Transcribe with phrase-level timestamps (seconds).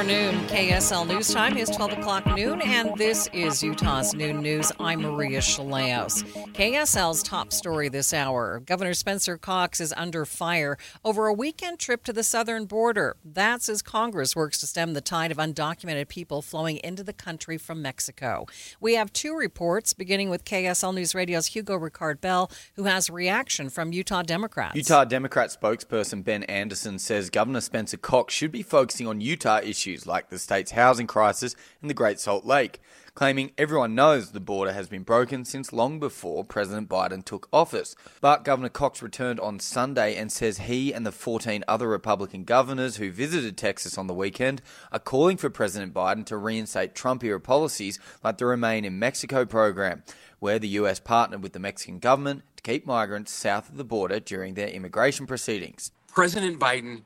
[0.00, 0.46] afternoon.
[0.46, 4.72] KSL News Time is 12 o'clock noon, and this is Utah's Noon News.
[4.80, 6.24] I'm Maria Shilaos.
[6.54, 12.02] KSL's top story this hour Governor Spencer Cox is under fire over a weekend trip
[12.04, 13.16] to the southern border.
[13.22, 17.58] That's as Congress works to stem the tide of undocumented people flowing into the country
[17.58, 18.46] from Mexico.
[18.80, 23.68] We have two reports, beginning with KSL News Radio's Hugo Ricard Bell, who has reaction
[23.68, 24.76] from Utah Democrats.
[24.76, 29.89] Utah Democrat spokesperson Ben Anderson says Governor Spencer Cox should be focusing on Utah issues
[30.06, 32.80] like the state's housing crisis and the Great Salt Lake,
[33.14, 37.94] claiming everyone knows the border has been broken since long before President Biden took office.
[38.20, 42.96] But Governor Cox returned on Sunday and says he and the 14 other Republican governors
[42.96, 47.40] who visited Texas on the weekend are calling for President Biden to reinstate Trump era
[47.40, 50.02] policies like the Remain in Mexico program,
[50.38, 54.20] where the US partnered with the Mexican government to keep migrants south of the border
[54.20, 55.92] during their immigration proceedings.
[56.08, 57.02] President Biden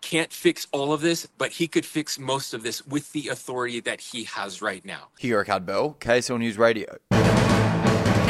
[0.00, 3.80] can't fix all of this, but he could fix most of this with the authority
[3.80, 5.08] that he has right now.
[5.18, 6.96] Here, Ricard Bell, KSL News Radio.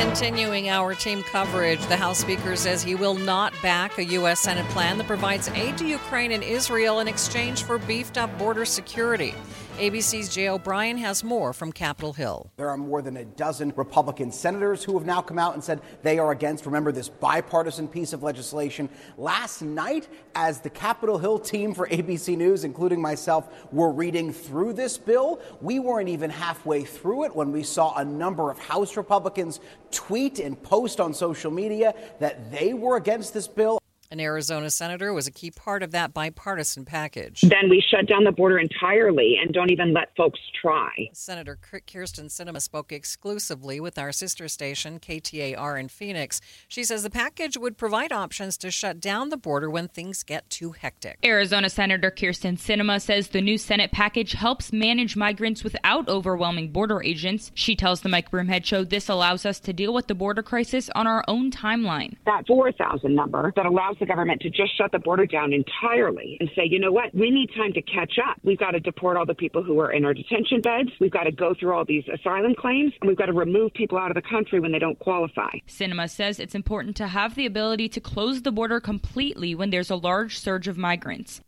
[0.01, 4.41] Continuing our team coverage, the House Speaker says he will not back a U.S.
[4.41, 8.65] Senate plan that provides aid to Ukraine and Israel in exchange for beefed up border
[8.65, 9.35] security.
[9.81, 12.51] ABC's Jay O'Brien has more from Capitol Hill.
[12.59, 15.81] There are more than a dozen Republican senators who have now come out and said
[16.03, 18.91] they are against, remember, this bipartisan piece of legislation.
[19.17, 24.75] Last night, as the Capitol Hill team for ABC News, including myself, were reading through
[24.75, 28.99] this bill, we weren't even halfway through it when we saw a number of House
[28.99, 33.80] Republicans tweet and post on social media that they were against this bill.
[34.13, 37.43] An Arizona senator was a key part of that bipartisan package.
[37.43, 40.91] Then we shut down the border entirely and don't even let folks try.
[41.13, 46.41] Senator Kyrsten Sinema spoke exclusively with our sister station, KTAR in Phoenix.
[46.67, 50.51] She says the package would provide options to shut down the border when things get
[50.51, 51.21] too hectic.
[51.25, 57.01] Arizona Senator Kyrsten Sinema says the new Senate package helps manage migrants without overwhelming border
[57.01, 57.53] agents.
[57.55, 60.91] She tells the Mike Broomhead Show this allows us to deal with the border crisis
[60.97, 62.17] on our own timeline.
[62.27, 66.51] That 4,000 number that allows the government to just shut the border down entirely and
[66.57, 68.39] say, you know what, we need time to catch up.
[68.43, 70.91] We've got to deport all the people who are in our detention beds.
[71.01, 73.99] We've got to go through all these asylum claims, and we've got to remove people
[73.99, 75.51] out of the country when they don't qualify.
[75.69, 79.91] Sinema says it's important to have the ability to close the border completely when there's
[79.91, 81.41] a large surge of migrants.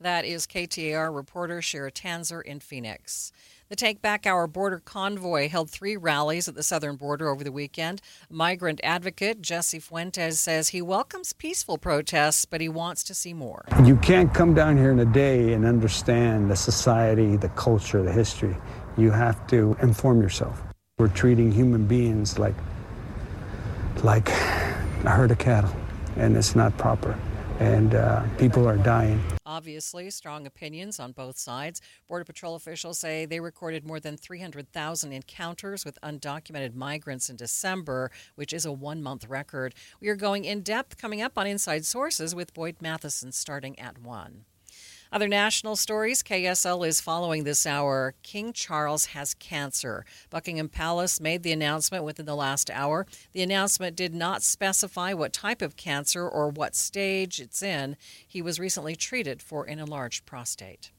[0.00, 3.32] That is KTAR reporter Shara Tanzer in Phoenix.
[3.68, 7.50] The Take Back Our Border convoy held three rallies at the southern border over the
[7.50, 8.00] weekend.
[8.30, 13.64] Migrant advocate Jesse Fuentes says he welcomes peaceful protests, but he wants to see more.
[13.82, 18.12] You can't come down here in a day and understand the society, the culture, the
[18.12, 18.56] history.
[18.96, 20.62] You have to inform yourself.
[20.98, 22.54] We're treating human beings like
[24.04, 25.74] like a herd of cattle,
[26.16, 27.18] and it's not proper.
[27.58, 29.22] And uh, people are dying.
[29.46, 31.80] Obviously, strong opinions on both sides.
[32.06, 38.10] Border Patrol officials say they recorded more than 300,000 encounters with undocumented migrants in December,
[38.34, 39.74] which is a one month record.
[40.00, 43.98] We are going in depth coming up on Inside Sources with Boyd Matheson starting at
[43.98, 44.44] 1.
[45.16, 48.12] Other national stories KSL is following this hour.
[48.22, 50.04] King Charles has cancer.
[50.28, 53.06] Buckingham Palace made the announcement within the last hour.
[53.32, 57.96] The announcement did not specify what type of cancer or what stage it's in.
[58.28, 60.90] He was recently treated for an enlarged prostate.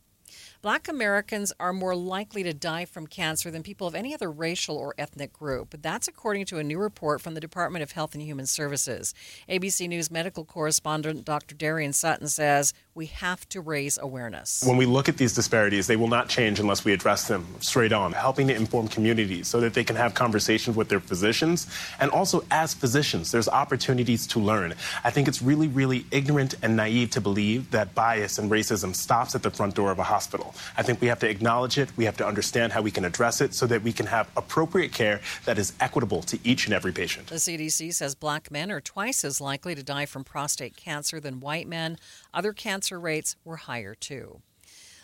[0.63, 4.75] Black Americans are more likely to die from cancer than people of any other racial
[4.75, 5.75] or ethnic group.
[5.84, 9.13] That's according to a new report from the Department of Health and Human Services.
[9.47, 11.53] ABC News medical correspondent Dr.
[11.53, 14.63] Darien Sutton says we have to raise awareness.
[14.66, 17.94] When we look at these disparities, they will not change unless we address them straight
[17.94, 21.68] on, helping to inform communities so that they can have conversations with their physicians.
[22.00, 24.74] And also, as physicians, there's opportunities to learn.
[25.03, 29.35] I think it's really, really ignorant and naive to believe that bias and racism stops
[29.35, 30.47] at the front door of a hospital.
[30.78, 31.90] I think we have to acknowledge it.
[31.97, 34.94] We have to understand how we can address it so that we can have appropriate
[34.94, 37.28] care that is equitable to each and every patient.
[37.28, 41.40] The CDC says black men are twice as likely to die from prostate cancer than
[41.40, 41.97] white men.
[42.34, 44.41] Other cancer rates were higher too.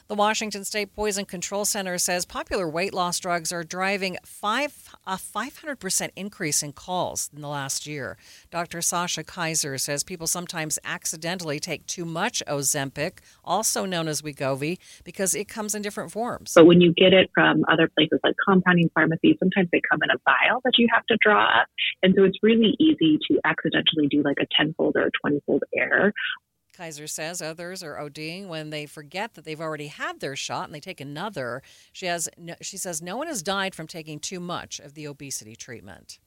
[0.10, 5.14] The Washington State Poison Control Center says popular weight loss drugs are driving five, a
[5.16, 8.18] 500% increase in calls in the last year.
[8.52, 8.82] Dr.
[8.82, 15.34] Sasha Kaiser says people sometimes accidentally take too much Ozempic, also known as Wegovy, because
[15.34, 16.52] it comes in different forms.
[16.54, 20.10] But when you get it from other places like compounding pharmacies, sometimes they come in
[20.10, 21.68] a vial that you have to draw up.
[22.04, 26.12] And so it's really easy to accidentally do like a tenfold or a twentyfold error
[26.74, 30.76] Kaiser says others are ODing when they forget that they've already had their shot and
[30.76, 31.62] they take another.
[31.92, 32.30] She has
[32.62, 36.20] she says no one has died from taking too much of the obesity treatment.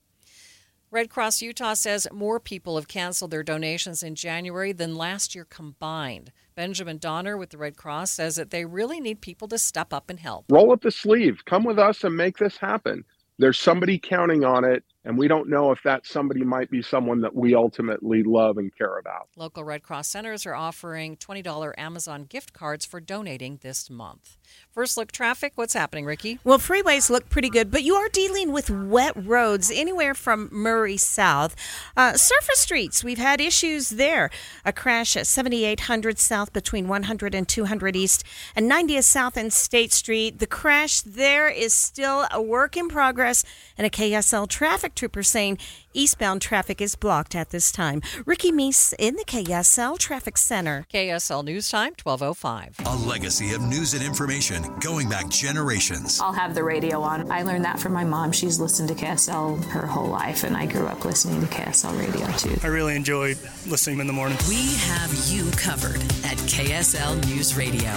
[0.92, 5.44] Red Cross Utah says more people have canceled their donations in January than last year
[5.44, 6.30] combined.
[6.54, 10.08] Benjamin Donner with the Red Cross says that they really need people to step up
[10.08, 10.46] and help.
[10.48, 13.04] Roll up the sleeve, come with us and make this happen.
[13.38, 17.20] There's somebody counting on it, and we don't know if that somebody might be someone
[17.20, 19.28] that we ultimately love and care about.
[19.36, 24.36] Local Red Cross centers are offering $20 Amazon gift cards for donating this month.
[24.72, 26.40] First look traffic, what's happening, Ricky?
[26.42, 30.96] Well, freeways look pretty good, but you are dealing with wet roads anywhere from Murray
[30.96, 31.54] South.
[31.96, 34.28] Uh, surface streets, we've had issues there.
[34.64, 38.24] A crash at 7800 South between 100 and 200 East
[38.56, 40.40] and 90th South and State Street.
[40.40, 43.44] The crash there is still a work in progress,
[43.78, 45.58] and a KSL traffic trooper saying
[45.92, 48.02] eastbound traffic is blocked at this time.
[48.24, 50.86] Ricky Meese in the KSL Traffic Center.
[50.92, 52.86] KSL News Time, 1205.
[52.86, 56.20] A legacy of news and information going back generations.
[56.20, 57.30] I'll have the radio on.
[57.30, 58.32] I learned that from my mom.
[58.32, 62.26] She's listened to KSL her whole life, and I grew up listening to KSL radio
[62.38, 62.58] too.
[62.62, 63.34] I really enjoy
[63.66, 64.38] listening in the morning.
[64.48, 67.92] We have you covered at KSL News Radio.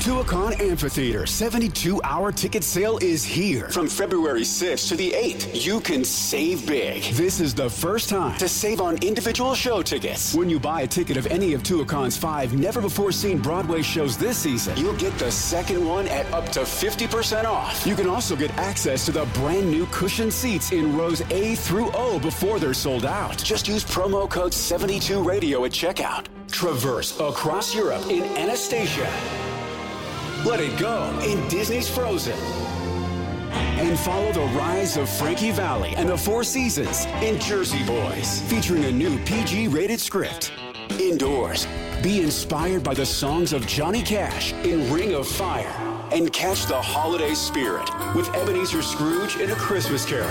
[0.00, 3.68] Tuacahn Amphitheater 72 hour ticket sale is here.
[3.70, 7.02] From February 6th to the 8th, you can save big.
[7.14, 10.34] This is the first time to save on individual show tickets.
[10.34, 14.16] When you buy a ticket of any of Tuacahn's five never before seen Broadway shows
[14.16, 17.86] this season, you'll get the second one at up to 50% off.
[17.86, 21.90] You can also get access to the brand new cushion seats in rows A through
[21.94, 23.38] O before they're sold out.
[23.42, 26.26] Just use promo code 72radio at checkout.
[26.50, 29.10] Traverse across Europe in Anastasia.
[30.44, 32.36] Let it go in Disney's Frozen.
[33.52, 38.84] And follow the rise of Frankie Valli and the Four Seasons in Jersey Boys, featuring
[38.84, 40.52] a new PG rated script.
[40.98, 41.68] Indoors,
[42.02, 45.72] be inspired by the songs of Johnny Cash in Ring of Fire
[46.10, 50.28] and catch the holiday spirit with Ebenezer Scrooge in A Christmas Carol.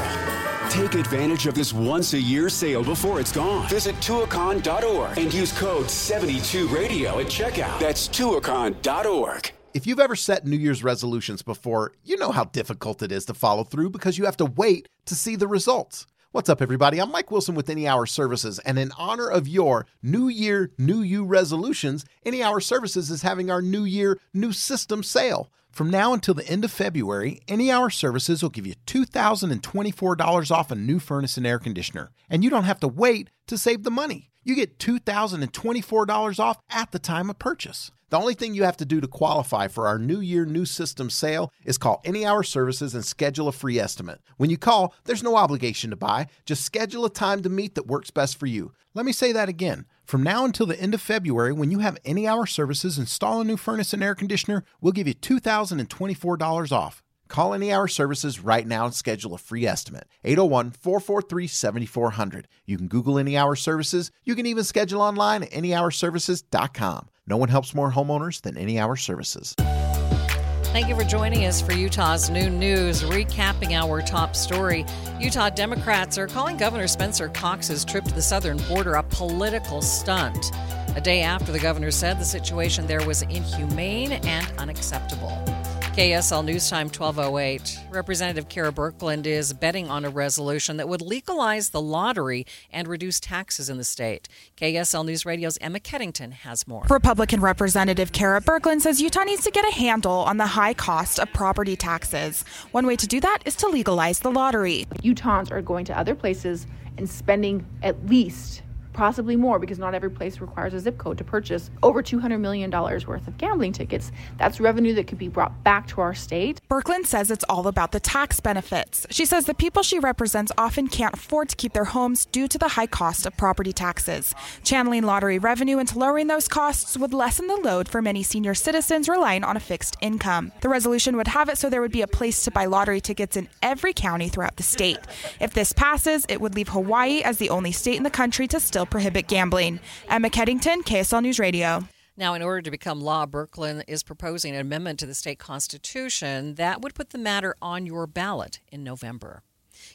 [0.70, 3.68] Take advantage of this once a year sale before it's gone.
[3.70, 7.80] Visit tuacahn.org and use code 72radio at checkout.
[7.80, 9.52] That's tuacahn.org.
[9.74, 13.34] If you've ever set New Year's resolutions before, you know how difficult it is to
[13.34, 16.06] follow through because you have to wait to see the results.
[16.34, 17.00] What's up, everybody?
[17.00, 21.02] I'm Mike Wilson with Any Hour Services, and in honor of your New Year, New
[21.02, 25.50] You resolutions, Any Hour Services is having our New Year, New System sale.
[25.72, 30.72] From now until the end of February, Any Hour Services will give you $2,024 off
[30.72, 33.92] a new furnace and air conditioner, and you don't have to wait to save the
[33.92, 34.31] money.
[34.44, 37.92] You get $2,024 off at the time of purchase.
[38.10, 41.10] The only thing you have to do to qualify for our New Year, New System
[41.10, 44.20] sale is call Any Hour Services and schedule a free estimate.
[44.38, 47.88] When you call, there's no obligation to buy, just schedule a time to meet that
[47.88, 48.74] works best for you.
[48.96, 49.86] Let me say that again.
[50.04, 53.46] From now until the end of February, when you have Any Hour Services install a
[53.46, 57.04] new furnace and air conditioner, we'll give you $2,024 off.
[57.32, 60.06] Call Any Hour Services right now and schedule a free estimate.
[60.26, 62.48] 801 443 7400.
[62.66, 64.12] You can Google Any Hour Services.
[64.26, 67.08] You can even schedule online at anyhourservices.com.
[67.26, 69.56] No one helps more homeowners than Any Hour Services.
[69.58, 74.86] Thank you for joining us for Utah's Noon News, recapping our top story.
[75.18, 80.52] Utah Democrats are calling Governor Spencer Cox's trip to the southern border a political stunt.
[80.98, 85.42] A day after the governor said the situation there was inhumane and unacceptable.
[85.92, 87.78] KSL News Time 1208.
[87.90, 93.20] Representative Kera Birkeland is betting on a resolution that would legalize the lottery and reduce
[93.20, 94.30] taxes in the state.
[94.56, 96.86] KSL News Radio's Emma Keddington has more.
[96.90, 101.20] Republican Representative Kera Birkeland says Utah needs to get a handle on the high cost
[101.20, 102.46] of property taxes.
[102.72, 104.88] One way to do that is to legalize the lottery.
[105.04, 106.68] Utahns are going to other places
[106.98, 108.62] and spending at least
[108.94, 112.70] possibly more because not every place requires a zip code to purchase over $200 million
[112.72, 114.12] worth of gambling tickets.
[114.38, 116.62] That's revenue that could be brought back to our state.
[116.70, 119.06] Birkeland says it's all about the tax benefits.
[119.10, 122.58] She says the people she represents often can't afford to keep their homes due to
[122.58, 124.34] the high cost of property taxes.
[124.64, 129.08] Channeling lottery revenue into lowering those costs would lessen the load for many senior citizens
[129.10, 130.52] relying on a fixed income.
[130.62, 133.38] The resolution would have it so there would be a place to buy lottery tickets
[133.38, 135.00] in every county throughout the state.
[135.40, 138.60] If this passes, it would leave Hawaii as the only state in the country to
[138.60, 139.80] still prohibit gambling.
[140.10, 141.88] Emma Keddington, KSL News Radio.
[142.18, 146.56] Now, in order to become law, Birkeland is proposing an amendment to the state constitution
[146.56, 149.44] that would put the matter on your ballot in November.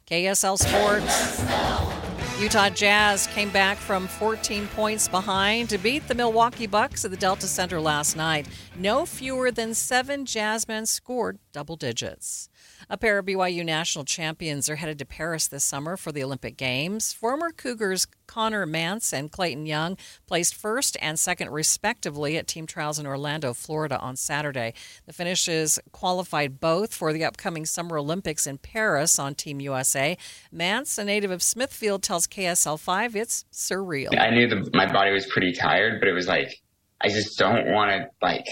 [0.07, 2.41] KSL Sports.
[2.41, 7.17] Utah Jazz came back from 14 points behind to beat the Milwaukee Bucks at the
[7.17, 8.47] Delta Center last night.
[8.77, 12.51] No fewer than seven Jazzmen scored double digits.
[12.89, 16.57] A pair of BYU national champions are headed to Paris this summer for the Olympic
[16.57, 17.13] Games.
[17.13, 19.97] Former Cougars Connor Mantz and Clayton Young
[20.27, 24.75] placed first and second, respectively, at team trials in Orlando, Florida on Saturday.
[25.07, 30.17] The finishes qualified both for the upcoming Summer Olympics in Paris on Team USA.
[30.55, 34.17] Mantz, a native of Smithfield, tells KSL 5 it's surreal.
[34.19, 36.63] I knew the, my body was pretty tired, but it was like,
[37.01, 38.47] I just don't want to, like,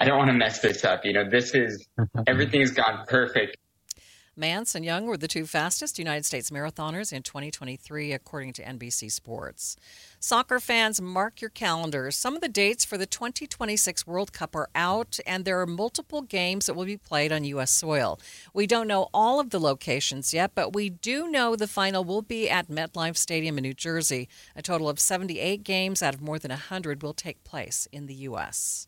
[0.00, 1.04] I don't want to mess this up.
[1.04, 1.86] You know, this is,
[2.26, 3.58] everything's gone perfect.
[4.38, 9.12] Mantz and Young were the two fastest United States marathoners in 2023, according to NBC
[9.12, 9.76] Sports.
[10.18, 12.16] Soccer fans, mark your calendars.
[12.16, 16.22] Some of the dates for the 2026 World Cup are out, and there are multiple
[16.22, 17.70] games that will be played on U.S.
[17.70, 18.18] soil.
[18.54, 22.22] We don't know all of the locations yet, but we do know the final will
[22.22, 24.28] be at MetLife Stadium in New Jersey.
[24.56, 28.14] A total of 78 games out of more than 100 will take place in the
[28.14, 28.86] U.S.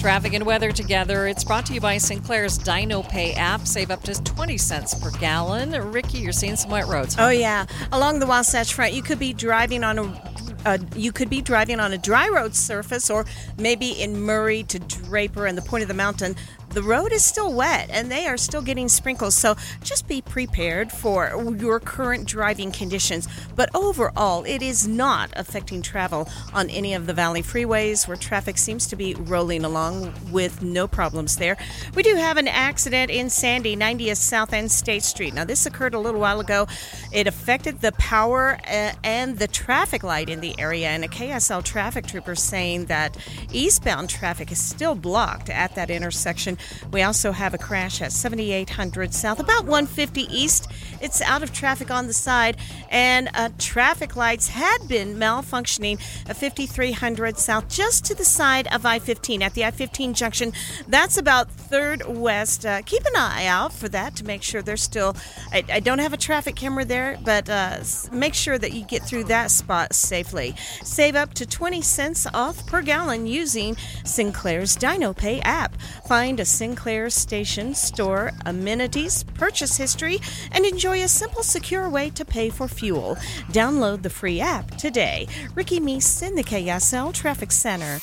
[0.00, 1.26] Traffic and weather together.
[1.26, 3.66] It's brought to you by Sinclair's Dino Pay app.
[3.66, 5.70] Save up to 20 cents per gallon.
[5.92, 7.14] Ricky, you're seeing some wet roads.
[7.14, 7.26] Huh?
[7.26, 10.30] Oh yeah, along the Wasatch Front, you could be driving on a.
[10.66, 13.26] Uh, you could be driving on a dry road surface, or
[13.58, 16.36] maybe in Murray to Draper and the point of the mountain.
[16.74, 19.54] The road is still wet and they are still getting sprinkles, so
[19.84, 23.28] just be prepared for your current driving conditions.
[23.54, 28.58] But overall, it is not affecting travel on any of the Valley freeways where traffic
[28.58, 31.56] seems to be rolling along with no problems there.
[31.94, 35.32] We do have an accident in Sandy, 90th South End State Street.
[35.32, 36.66] Now, this occurred a little while ago.
[37.12, 41.62] It affected the power uh, and the traffic light in the area, and a KSL
[41.62, 43.16] traffic trooper saying that
[43.52, 46.58] eastbound traffic is still blocked at that intersection.
[46.92, 50.63] We also have a crash at 7800 South, about 150 East.
[51.04, 52.56] It's out of traffic on the side,
[52.88, 58.86] and uh, traffic lights had been malfunctioning at 5300 South, just to the side of
[58.86, 60.54] I 15 at the I 15 junction.
[60.88, 62.64] That's about 3rd West.
[62.64, 65.14] Uh, keep an eye out for that to make sure there's still.
[65.52, 67.80] I, I don't have a traffic camera there, but uh,
[68.10, 70.54] make sure that you get through that spot safely.
[70.82, 75.76] Save up to 20 cents off per gallon using Sinclair's DinoPay app.
[76.08, 80.18] Find a Sinclair station, store, amenities, purchase history,
[80.50, 83.16] and enjoy a simple, secure way to pay for fuel.
[83.50, 85.26] Download the free app today.
[85.54, 88.00] Ricky Meese in the KSL Traffic Center.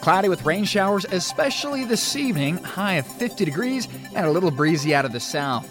[0.00, 4.94] Cloudy with rain showers, especially this evening, high of 50 degrees and a little breezy
[4.94, 5.66] out of the south.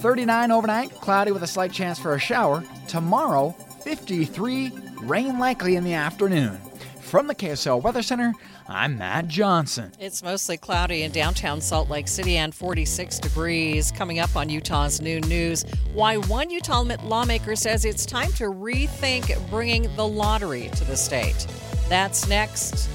[0.00, 2.62] 39 overnight, cloudy with a slight chance for a shower.
[2.86, 6.58] Tomorrow, 53, rain likely in the afternoon.
[7.00, 8.34] From the KSL Weather Center,
[8.70, 9.92] I'm Matt Johnson.
[9.98, 13.90] It's mostly cloudy in downtown Salt Lake City and 46 degrees.
[13.90, 19.48] Coming up on Utah's Noon News, why one Utah lawmaker says it's time to rethink
[19.48, 21.46] bringing the lottery to the state.
[21.88, 22.90] That's next.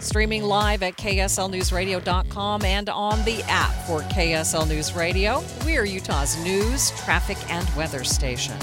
[0.00, 5.42] Streaming live at KSLNewsRadio.com and on the app for KSL News Radio.
[5.64, 8.56] We are Utah's news, traffic, and weather station.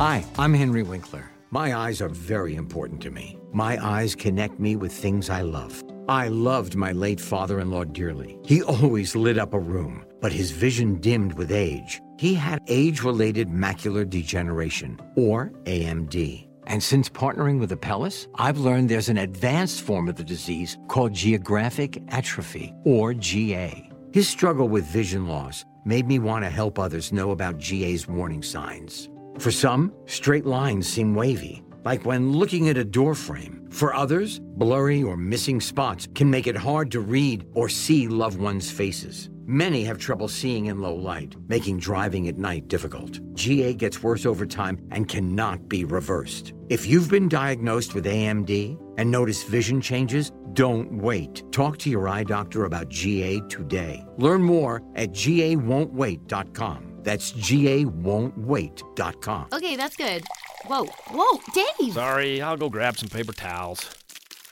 [0.00, 1.30] Hi, I'm Henry Winkler.
[1.50, 3.36] My eyes are very important to me.
[3.52, 5.84] My eyes connect me with things I love.
[6.08, 8.38] I loved my late father in law dearly.
[8.42, 12.00] He always lit up a room, but his vision dimmed with age.
[12.18, 16.48] He had age related macular degeneration, or AMD.
[16.66, 21.12] And since partnering with Apellis, I've learned there's an advanced form of the disease called
[21.12, 23.90] geographic atrophy, or GA.
[24.14, 28.42] His struggle with vision loss made me want to help others know about GA's warning
[28.42, 29.10] signs.
[29.40, 33.66] For some, straight lines seem wavy, like when looking at a door frame.
[33.70, 38.38] For others, blurry or missing spots can make it hard to read or see loved
[38.38, 39.30] ones' faces.
[39.46, 43.18] Many have trouble seeing in low light, making driving at night difficult.
[43.34, 46.52] GA gets worse over time and cannot be reversed.
[46.68, 51.50] If you've been diagnosed with AMD and notice vision changes, don't wait.
[51.50, 54.04] Talk to your eye doctor about GA today.
[54.18, 56.89] Learn more at gawon'twait.com.
[57.02, 59.48] That's gawon'twait.com.
[59.52, 60.24] Okay, that's good.
[60.66, 61.94] Whoa, whoa, Dave!
[61.94, 63.88] Sorry, I'll go grab some paper towels.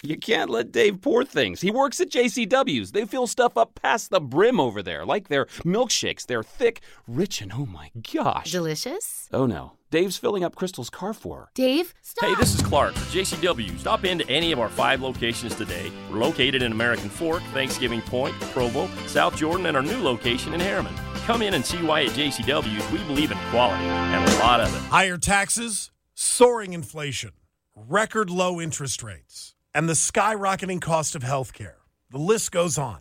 [0.03, 1.61] You can't let Dave pour things.
[1.61, 2.93] He works at JCW's.
[2.93, 6.25] They fill stuff up past the brim over there, like their milkshakes.
[6.25, 8.53] They're thick, rich, and oh my gosh.
[8.53, 9.29] Delicious?
[9.33, 9.73] Oh no.
[9.91, 11.49] Dave's filling up Crystal's car for her.
[11.55, 12.29] Dave, stop!
[12.29, 13.79] Hey, this is Clark, for JCW.
[13.79, 15.91] Stop into any of our five locations today.
[16.13, 20.61] We're located in American Fork, Thanksgiving Point, Provo, South Jordan, and our new location in
[20.61, 20.93] Herriman.
[21.29, 24.75] Come in and see why at JCW's we believe in quality and a lot of
[24.75, 24.79] it.
[24.89, 27.33] Higher taxes, soaring inflation,
[27.77, 31.75] record low interest rates, and the skyrocketing cost of healthcare.
[32.11, 33.01] The list goes on.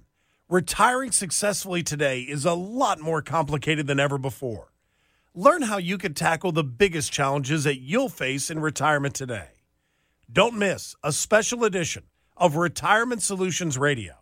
[0.49, 4.73] Retiring successfully today is a lot more complicated than ever before.
[5.33, 9.51] Learn how you can tackle the biggest challenges that you'll face in retirement today.
[10.29, 12.03] Don't miss a special edition
[12.35, 14.15] of Retirement Solutions Radio.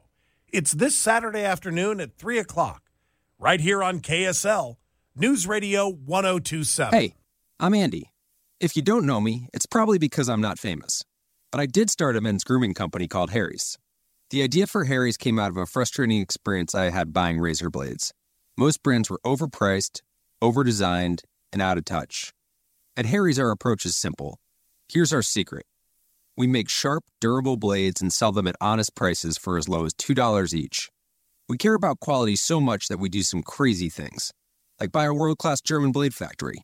[0.54, 2.84] It's this Saturday afternoon at 3 o'clock,
[3.40, 4.78] right here on KSL,
[5.16, 6.98] News Radio 1027.
[6.98, 7.16] Hey,
[7.60, 8.12] I'm Andy.
[8.60, 11.04] If you don't know me, it's probably because I'm not famous.
[11.52, 13.78] But I did start a men's grooming company called Harry's.
[14.30, 18.14] The idea for Harry's came out of a frustrating experience I had buying razor blades.
[18.58, 20.02] Most brands were overpriced,
[20.42, 22.32] overdesigned, and out of touch.
[22.98, 24.40] At Harry's, our approach is simple.
[24.88, 25.66] Here's our secret
[26.38, 29.94] we make sharp, durable blades and sell them at honest prices for as low as
[29.94, 30.90] $2 each.
[31.48, 34.32] We care about quality so much that we do some crazy things,
[34.80, 36.64] like buy a world class German blade factory.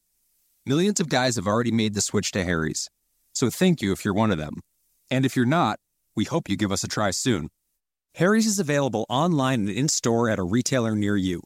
[0.65, 2.89] Millions of guys have already made the switch to Harry's,
[3.31, 4.55] so thank you if you're one of them.
[5.11, 5.79] And if you're not,
[6.15, 7.49] we hope you give us a try soon.
[8.15, 11.43] Harry's is available online and in store at a retailer near you.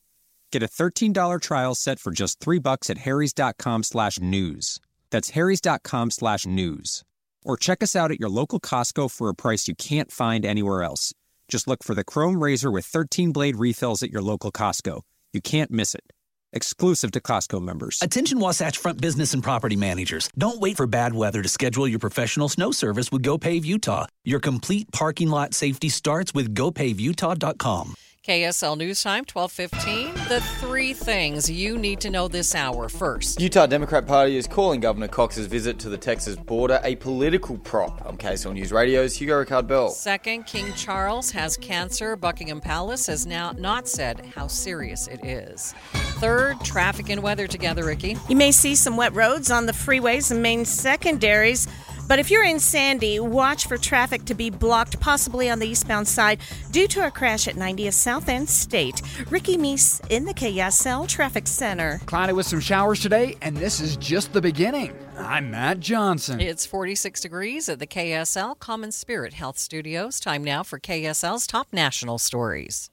[0.52, 4.80] Get a $13 trial set for just 3 bucks at harrys.com slash news.
[5.10, 7.04] That's harrys.com slash news.
[7.44, 10.84] Or check us out at your local Costco for a price you can't find anywhere
[10.84, 11.14] else.
[11.48, 15.02] Just look for the Chrome Razor with 13 blade refills at your local Costco.
[15.34, 16.14] You can't miss it.
[16.54, 18.00] Exclusive to Costco members.
[18.02, 20.30] Attention Wasatch Front business and property managers.
[20.38, 24.06] Don't wait for bad weather to schedule your professional snow service with GoPave Utah.
[24.24, 27.96] Your complete parking lot safety starts with GoPaveUtah.com.
[28.26, 30.16] KSL News Time, 1215.
[30.30, 32.90] The three things you need to know this hour.
[32.90, 37.56] First, Utah Democrat Party is calling Governor Cox's visit to the Texas border a political
[37.60, 38.04] prop.
[38.04, 39.90] On KSL News Radio's Hugo Ricard Bell.
[39.90, 42.16] Second, King Charles has cancer.
[42.16, 45.76] Buckingham Palace has now not said how serious it is.
[45.94, 48.18] Third, traffic and weather together, Ricky.
[48.28, 51.68] You may see some wet roads on the freeways and main secondaries.
[52.08, 56.08] But if you're in Sandy, watch for traffic to be blocked, possibly on the eastbound
[56.08, 56.40] side,
[56.72, 59.02] due to a crash at 90th South End State.
[59.30, 62.00] Ricky Meese in the KSL Traffic Center.
[62.06, 64.94] Cloudy with some showers today, and this is just the beginning.
[65.18, 66.40] I'm Matt Johnson.
[66.40, 70.20] It's 46 degrees at the KSL Common Spirit Health Studios.
[70.20, 72.92] Time now for KSL's top national stories.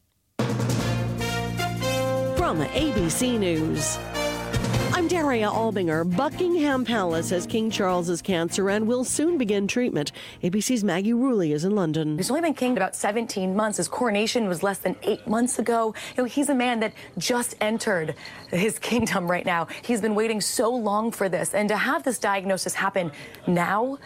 [2.37, 3.99] From ABC News.
[4.94, 6.04] I'm Daria Albinger.
[6.16, 10.12] Buckingham Palace has King Charles's cancer and will soon begin treatment.
[10.42, 12.18] ABC's Maggie Rulli is in London.
[12.18, 13.78] He's only been king about 17 months.
[13.78, 15.94] His coronation was less than eight months ago.
[16.14, 18.16] You know, he's a man that just entered
[18.50, 19.66] his kingdom right now.
[19.80, 23.12] He's been waiting so long for this, and to have this diagnosis happen
[23.46, 23.99] now.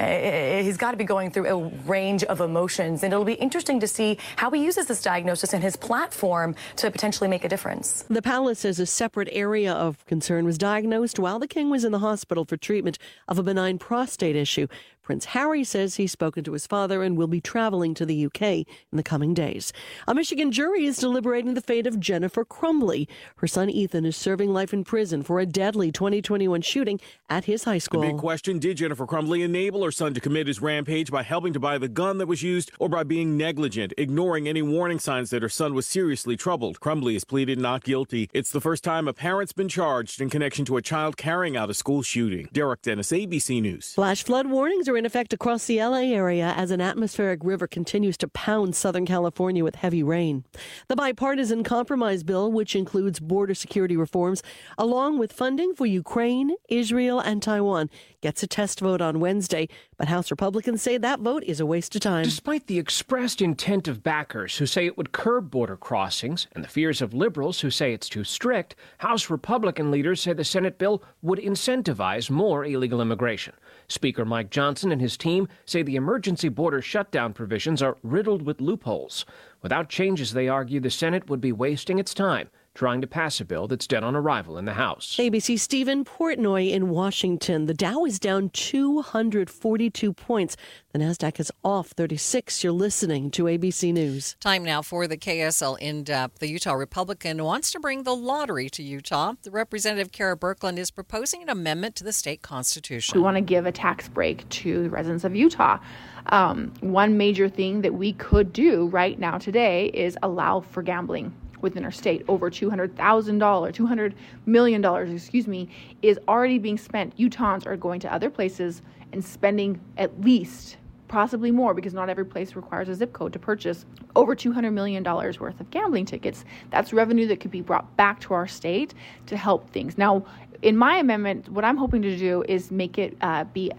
[0.00, 3.78] Uh, he's got to be going through a range of emotions, and it'll be interesting
[3.80, 8.04] to see how he uses this diagnosis and his platform to potentially make a difference.
[8.08, 11.92] The palace says a separate area of concern was diagnosed while the king was in
[11.92, 14.66] the hospital for treatment of a benign prostate issue.
[15.10, 18.42] Prince Harry says he's spoken to his father and will be traveling to the UK
[18.42, 19.72] in the coming days.
[20.06, 23.08] A Michigan jury is deliberating the fate of Jennifer Crumbley.
[23.38, 27.64] Her son Ethan is serving life in prison for a deadly 2021 shooting at his
[27.64, 28.02] high school.
[28.02, 31.52] The big question Did Jennifer Crumbley enable her son to commit his rampage by helping
[31.54, 35.30] to buy the gun that was used or by being negligent, ignoring any warning signs
[35.30, 36.78] that her son was seriously troubled?
[36.78, 38.30] Crumbley has pleaded not guilty.
[38.32, 41.68] It's the first time a parent's been charged in connection to a child carrying out
[41.68, 42.48] a school shooting.
[42.52, 43.94] Derek Dennis, ABC News.
[43.94, 48.18] Flash flood warnings are in effect across the LA area as an atmospheric river continues
[48.18, 50.44] to pound Southern California with heavy rain.
[50.88, 54.42] The bipartisan compromise bill, which includes border security reforms,
[54.76, 57.88] along with funding for Ukraine, Israel, and Taiwan,
[58.20, 61.94] gets a test vote on Wednesday, but House Republicans say that vote is a waste
[61.94, 62.24] of time.
[62.24, 66.68] Despite the expressed intent of backers who say it would curb border crossings and the
[66.68, 71.02] fears of liberals who say it's too strict, House Republican leaders say the Senate bill
[71.22, 73.54] would incentivize more illegal immigration.
[73.90, 78.60] Speaker Mike Johnson and his team say the emergency border shutdown provisions are riddled with
[78.60, 79.26] loopholes.
[79.62, 83.44] Without changes, they argue, the Senate would be wasting its time trying to pass a
[83.44, 85.16] bill that's dead on arrival in the House.
[85.18, 87.66] ABC Steven Portnoy in Washington.
[87.66, 90.56] The Dow is down 242 points.
[90.92, 92.62] The Nasdaq is off 36.
[92.62, 94.36] You're listening to ABC News.
[94.40, 96.38] Time now for the KSL in depth.
[96.38, 99.34] The Utah Republican wants to bring the lottery to Utah.
[99.42, 103.18] The Representative Kera Birkeland is proposing an amendment to the state constitution.
[103.18, 105.78] We want to give a tax break to the residents of Utah.
[106.26, 111.34] Um, one major thing that we could do right now today is allow for gambling
[111.62, 112.24] within our state.
[112.28, 114.12] Over $200,000, $200
[114.46, 115.68] million, excuse me,
[116.02, 117.16] is already being spent.
[117.16, 120.76] Utahns are going to other places and spending at least
[121.10, 125.02] possibly more because not every place requires a zip code to purchase over $200 million
[125.02, 126.44] worth of gambling tickets.
[126.70, 128.94] That's revenue that could be brought back to our state
[129.26, 129.98] to help things.
[129.98, 130.24] Now,
[130.62, 133.72] in my amendment, what I'm hoping to do is make it uh, be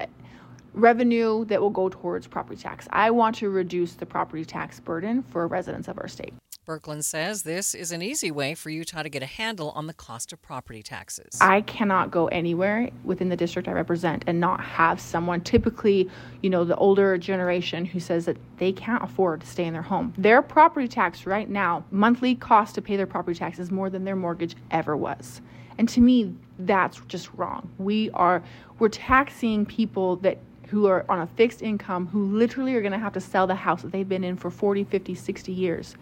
[0.74, 2.88] revenue that will go towards property tax.
[2.92, 6.34] I want to reduce the property tax burden for residents of our state.
[6.68, 9.94] Birkeland says this is an easy way for Utah to get a handle on the
[9.94, 11.40] cost of property taxes.
[11.42, 16.08] I cannot go anywhere within the district I represent and not have someone, typically,
[16.44, 19.82] you know, the older generation, who says that they can't afford to stay in their
[19.82, 20.14] home.
[20.20, 24.04] Their property tax right now, monthly cost to pay their property tax is more than
[24.04, 25.42] their mortgage ever was.
[25.80, 27.72] And to me, that's just wrong.
[27.80, 28.44] We are
[28.78, 33.00] we're taxing people that who are on a fixed income who literally are going to
[33.00, 35.96] have to sell the house that they've been in for 40, 50, 60 years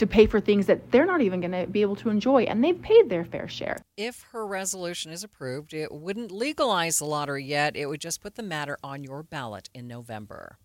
[0.00, 2.64] to pay for things that they're not even going to be able to enjoy and
[2.64, 3.82] they've paid their fair share.
[3.96, 7.76] If her resolution is approved, it wouldn't legalize the lottery yet.
[7.76, 10.56] It would just put the matter on your ballot in November.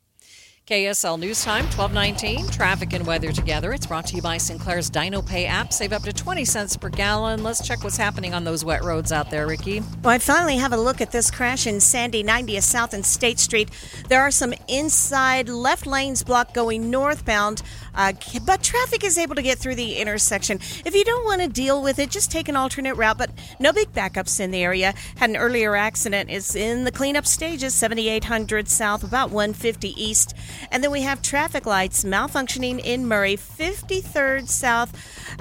[0.68, 2.48] KSL News Time, 1219.
[2.48, 3.72] Traffic and weather together.
[3.72, 5.72] It's brought to you by Sinclair's Dino Pay app.
[5.72, 7.44] Save up to 20 cents per gallon.
[7.44, 9.82] Let's check what's happening on those wet roads out there, Ricky.
[10.02, 13.38] Well, I finally have a look at this crash in Sandy 90th South and State
[13.38, 13.70] Street.
[14.10, 17.62] There are some inside left lanes blocked going northbound,
[17.94, 20.60] uh, but traffic is able to get through the intersection.
[20.84, 23.72] If you don't want to deal with it, just take an alternate route, but no
[23.72, 24.96] big backups in the area.
[25.18, 26.32] Had an earlier accident.
[26.32, 30.34] It's in the cleanup stages, 7800 South, about 150 East.
[30.72, 34.94] And then we have traffic lights malfunctioning in Murray, 53rd South.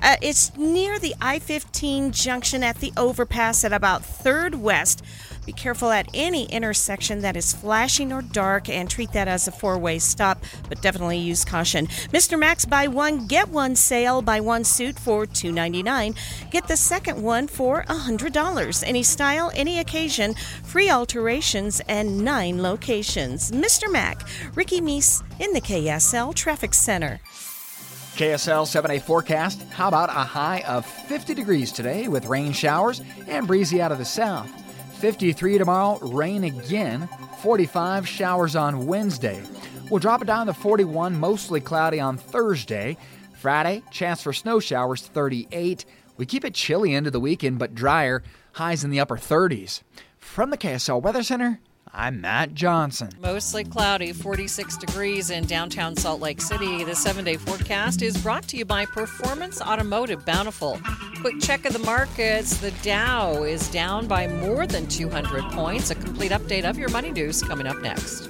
[0.02, 5.02] Uh, it's near the I 15 junction at the overpass at about 3rd West.
[5.46, 9.52] Be careful at any intersection that is flashing or dark and treat that as a
[9.52, 11.86] four way stop, but definitely use caution.
[11.86, 12.38] Mr.
[12.38, 16.16] Mac's buy one, get one sale, buy one suit for $2.99.
[16.50, 18.84] Get the second one for $100.
[18.86, 23.50] Any style, any occasion, free alterations, and nine locations.
[23.50, 23.90] Mr.
[23.90, 27.20] Mac, Ricky Meese in the KSL Traffic Center.
[28.16, 29.62] KSL 7 day forecast.
[29.72, 33.98] How about a high of 50 degrees today with rain showers and breezy out of
[33.98, 34.63] the south?
[34.94, 37.08] 53 tomorrow, rain again.
[37.42, 39.42] 45 showers on Wednesday.
[39.90, 42.96] We'll drop it down to 41, mostly cloudy on Thursday.
[43.38, 45.84] Friday, chance for snow showers 38.
[46.16, 49.82] We keep it chilly into the weekend, but drier, highs in the upper 30s.
[50.16, 51.60] From the KSL Weather Center,
[51.96, 53.10] I'm Matt Johnson.
[53.20, 56.82] Mostly cloudy, 46 degrees in downtown Salt Lake City.
[56.82, 60.80] The seven day forecast is brought to you by Performance Automotive Bountiful.
[61.20, 62.56] Quick check of the markets.
[62.56, 65.90] The Dow is down by more than 200 points.
[65.90, 68.28] A complete update of your money news coming up next.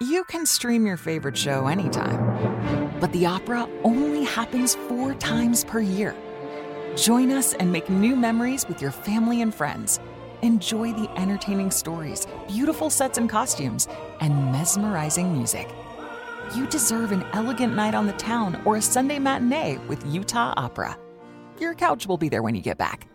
[0.00, 5.80] You can stream your favorite show anytime, but the opera only happens four times per
[5.80, 6.14] year.
[6.96, 10.00] Join us and make new memories with your family and friends.
[10.42, 13.88] Enjoy the entertaining stories, beautiful sets and costumes,
[14.20, 15.68] and mesmerizing music.
[16.54, 20.96] You deserve an elegant night on the town or a Sunday matinee with Utah Opera.
[21.60, 23.08] Your couch will be there when you get back.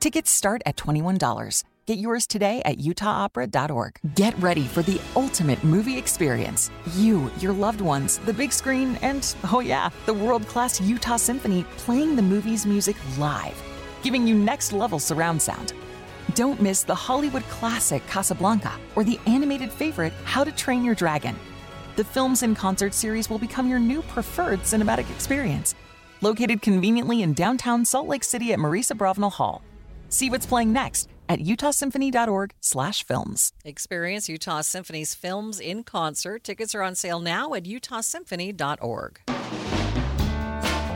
[0.00, 1.64] Tickets start at $21.
[1.88, 3.98] Get yours today at utahopera.org.
[4.14, 6.70] Get ready for the ultimate movie experience.
[6.92, 11.64] You, your loved ones, the big screen, and oh yeah, the world class Utah Symphony
[11.78, 13.58] playing the movie's music live,
[14.02, 15.72] giving you next level surround sound.
[16.34, 21.34] Don't miss the Hollywood classic Casablanca or the animated favorite How to Train Your Dragon.
[21.96, 25.74] The Films in Concert series will become your new preferred cinematic experience.
[26.20, 29.62] Located conveniently in downtown Salt Lake City at Maurice Abravanel Hall.
[30.10, 33.52] See what's playing next at utahsymphony.org/films.
[33.64, 36.44] Experience Utah Symphony's films in concert.
[36.44, 39.20] Tickets are on sale now at utahsymphony.org.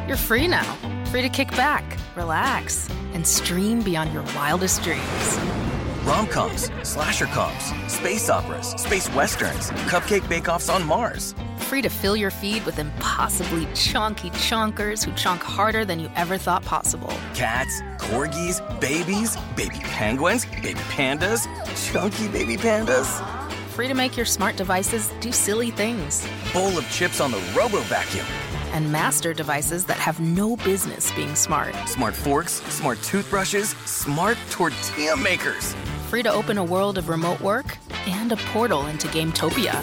[0.09, 1.05] You're free now.
[1.07, 5.62] Free to kick back, relax, and stream beyond your wildest dreams.
[6.05, 11.33] Rom coms, slasher coms, space operas, space westerns, cupcake bake offs on Mars.
[11.59, 16.39] Free to fill your feed with impossibly chonky chonkers who chonk harder than you ever
[16.39, 17.13] thought possible.
[17.35, 21.47] Cats, corgis, babies, baby penguins, baby pandas,
[21.87, 23.25] chunky baby pandas.
[23.69, 26.27] Free to make your smart devices do silly things.
[26.53, 28.27] Bowl of chips on the Robo Vacuum.
[28.73, 31.75] And master devices that have no business being smart.
[31.87, 35.75] Smart forks, smart toothbrushes, smart tortilla makers.
[36.09, 39.75] Free to open a world of remote work and a portal into Gametopia.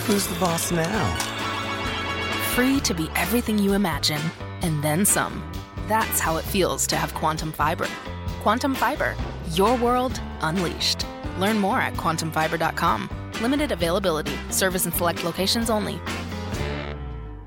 [0.00, 1.16] Who's the boss now?
[2.54, 4.20] Free to be everything you imagine
[4.62, 5.42] and then some.
[5.88, 7.88] That's how it feels to have quantum fiber.
[8.42, 9.14] Quantum Fiber,
[9.50, 11.06] your world unleashed.
[11.38, 13.08] Learn more at quantumfiber.com.
[13.40, 16.00] Limited availability, service in select locations only.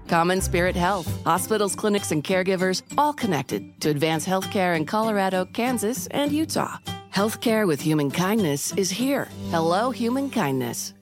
[0.08, 6.08] Common Spirit Health, hospitals, clinics, and caregivers all connected to advance healthcare in Colorado, Kansas,
[6.08, 6.78] and Utah.
[7.12, 9.28] Healthcare with human kindness is here.
[9.50, 10.94] Hello, human kindness.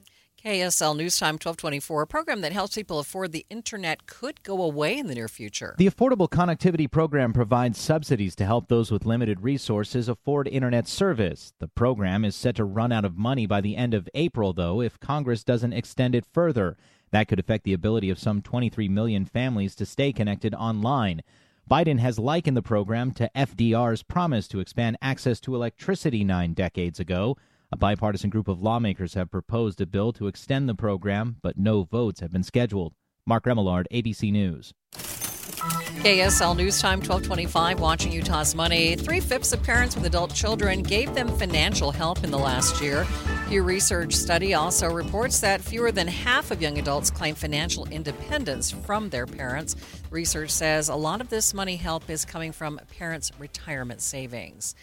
[0.46, 4.98] KSL News Time 1224, a program that helps people afford the internet could go away
[4.98, 5.74] in the near future.
[5.78, 11.54] The Affordable Connectivity Program provides subsidies to help those with limited resources afford internet service.
[11.60, 14.82] The program is set to run out of money by the end of April, though,
[14.82, 16.76] if Congress doesn't extend it further.
[17.14, 21.22] That could affect the ability of some 23 million families to stay connected online.
[21.70, 27.00] Biden has likened the program to FDR's promise to expand access to electricity nine decades
[27.00, 27.38] ago.
[27.72, 31.84] A bipartisan group of lawmakers have proposed a bill to extend the program, but no
[31.84, 32.96] votes have been scheduled.
[33.28, 34.74] Mark Remillard, ABC News.
[34.92, 38.96] KSL News Time 1225, watching Utah's money.
[38.96, 43.06] Three fifths of parents with adult children gave them financial help in the last year.
[43.54, 48.72] Pew Research study also reports that fewer than half of young adults claim financial independence
[48.72, 49.76] from their parents.
[50.10, 54.74] Research says a lot of this money help is coming from parents' retirement savings.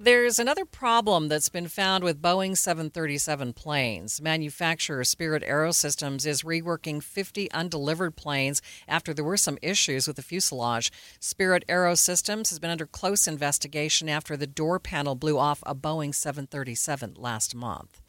[0.00, 4.22] There's another problem that's been found with Boeing 737 planes.
[4.22, 10.22] Manufacturer Spirit Aerosystems is reworking 50 undelivered planes after there were some issues with the
[10.22, 10.90] fuselage.
[11.20, 16.14] Spirit Aerosystems has been under close investigation after the door panel blew off a Boeing
[16.14, 18.00] 737 last month.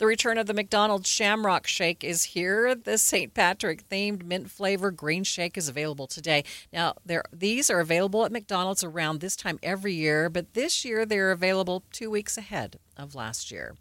[0.00, 2.74] The return of the McDonald's Shamrock Shake is here.
[2.74, 3.34] The St.
[3.34, 6.42] Patrick themed mint flavor green shake is available today.
[6.72, 11.04] Now, there these are available at McDonald's around this time every year, but this year
[11.04, 13.76] they're available 2 weeks ahead of last year.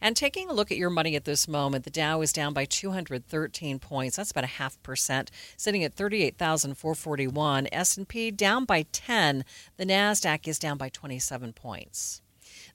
[0.00, 2.66] And taking a look at your money at this moment, the Dow is down by
[2.66, 4.16] 213 points.
[4.16, 7.66] That's about a half percent, sitting at 38,441.
[7.72, 9.44] S&P down by 10.
[9.76, 12.20] The Nasdaq is down by 27 points.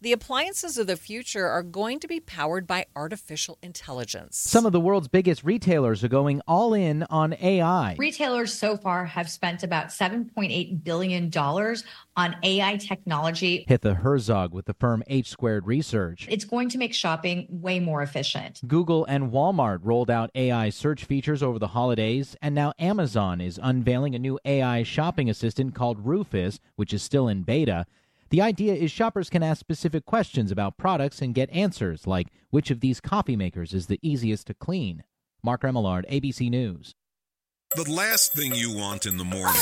[0.02, 4.38] The appliances of the future are going to be powered by artificial intelligence.
[4.38, 7.98] Some of the world's biggest retailers are going all in on AI.
[8.00, 11.30] Retailers so far have spent about $7.8 billion
[12.16, 13.66] on AI technology.
[13.68, 16.28] Hitha Herzog with the firm H Squared Research.
[16.30, 18.62] It's going to make shopping way more efficient.
[18.66, 23.60] Google and Walmart rolled out AI search features over the holidays, and now Amazon is
[23.62, 27.86] unveiling a new AI shopping assistant called Rufus, which is still in beta.
[28.30, 32.70] The idea is shoppers can ask specific questions about products and get answers like which
[32.70, 35.04] of these coffee makers is the easiest to clean.
[35.44, 36.94] Mark Remillard, ABC News.
[37.76, 39.62] The last thing you want in the morning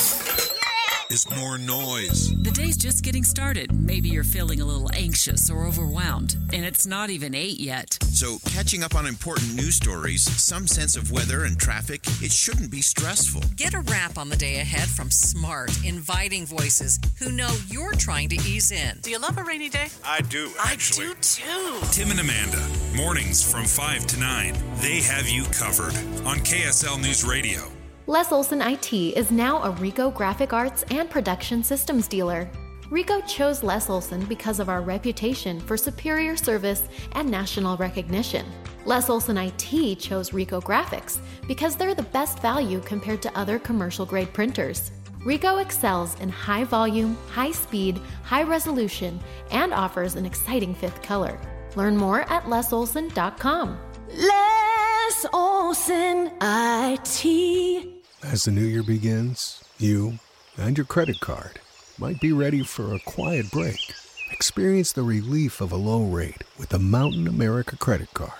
[1.10, 2.34] is more noise.
[2.42, 3.72] The day's just getting started.
[3.72, 7.98] Maybe you're feeling a little anxious or overwhelmed, and it's not even 8 yet.
[8.02, 12.70] So, catching up on important news stories, some sense of weather and traffic, it shouldn't
[12.70, 13.42] be stressful.
[13.56, 18.28] Get a wrap on the day ahead from smart, inviting voices who know you're trying
[18.30, 18.98] to ease in.
[19.00, 19.88] Do you love a rainy day?
[20.04, 21.06] I do, actually.
[21.06, 21.78] I do too.
[21.90, 22.62] Tim and Amanda,
[22.94, 24.54] mornings from 5 to 9.
[24.80, 25.94] They have you covered
[26.26, 27.77] on KSL News Radio.
[28.08, 32.48] Les Olson IT is now a Ricoh Graphic Arts and Production Systems dealer.
[32.88, 38.46] Ricoh chose Les Olson because of our reputation for superior service and national recognition.
[38.86, 44.06] Les Olson IT chose Ricoh Graphics because they're the best value compared to other commercial
[44.06, 44.90] grade printers.
[45.18, 51.38] Ricoh excels in high volume, high speed, high resolution, and offers an exciting fifth color.
[51.76, 53.78] Learn more at lesolson.com.
[54.16, 57.97] Les Olson IT.
[58.22, 60.18] As the new year begins, you
[60.56, 61.60] and your credit card
[61.98, 63.94] might be ready for a quiet break.
[64.32, 68.32] Experience the relief of a low rate with the Mountain America credit card.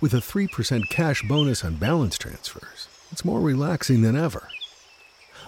[0.00, 4.48] With a 3% cash bonus on balance transfers, it's more relaxing than ever.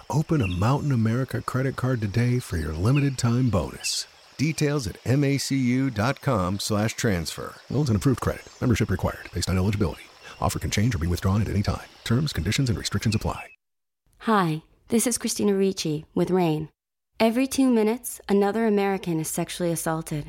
[0.09, 4.07] Open a Mountain America credit card today for your limited time bonus.
[4.35, 7.55] Details at macu.com slash transfer.
[7.69, 8.45] Loans and approved credit.
[8.59, 10.03] Membership required based on eligibility.
[10.41, 11.87] Offer can change or be withdrawn at any time.
[12.03, 13.49] Terms, conditions, and restrictions apply.
[14.23, 16.67] Hi, this is Christina Ricci with RAINN.
[17.21, 20.25] Every two minutes, another American is sexually assaulted.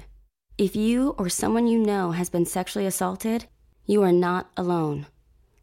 [0.57, 3.46] If you or someone you know has been sexually assaulted,
[3.87, 5.07] you are not alone.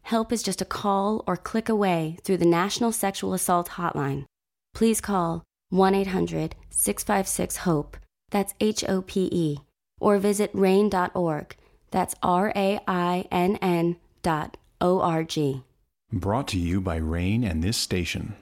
[0.02, 4.26] Help is just a call or click away through the National Sexual Assault Hotline.
[4.74, 7.96] Please call 1 800 656 HOPE,
[8.30, 9.58] that's H O P E,
[10.00, 11.56] or visit rainn.org,
[11.90, 15.62] that's R A I N N dot O R G.
[16.10, 18.34] Brought to you by RAINN and this station.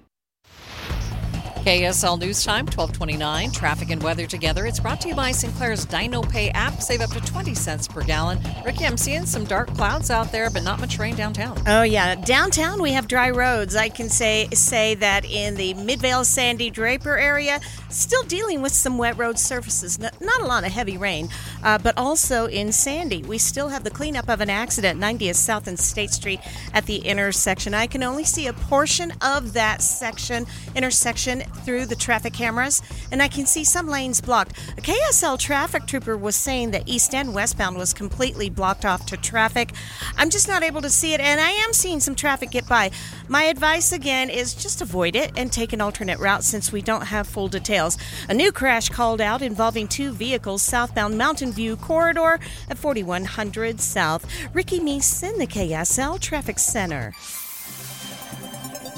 [1.67, 3.51] KSL News Time, 1229.
[3.51, 4.67] Traffic and weather together.
[4.67, 6.81] It's brought to you by Sinclair's Dino Pay app.
[6.81, 8.39] Save up to 20 cents per gallon.
[8.65, 11.61] Ricky, I'm seeing some dark clouds out there, but not much rain downtown.
[11.67, 13.75] Oh yeah, downtown we have dry roads.
[13.75, 17.59] I can say say that in the Midvale Sandy Draper area,
[17.91, 19.99] still dealing with some wet road surfaces.
[19.99, 21.29] Not, not a lot of heavy rain,
[21.65, 25.67] uh, but also in Sandy, we still have the cleanup of an accident 90th South
[25.67, 26.39] and State Street
[26.73, 27.75] at the intersection.
[27.75, 33.23] I can only see a portion of that section intersection through the traffic cameras, and
[33.23, 34.53] I can see some lanes blocked.
[34.77, 39.17] A KSL traffic trooper was saying that east and westbound was completely blocked off to
[39.17, 39.73] traffic.
[40.17, 42.91] I'm just not able to see it, and I am seeing some traffic get by.
[43.29, 47.07] My advice again is just avoid it and take an alternate route since we don't
[47.07, 47.99] have full details.
[48.29, 52.39] A new crash called out involving two vehicles southbound Mountain View corridor
[52.69, 54.27] at 4100 South.
[54.53, 57.13] Ricky Meese in the KSL Traffic Center.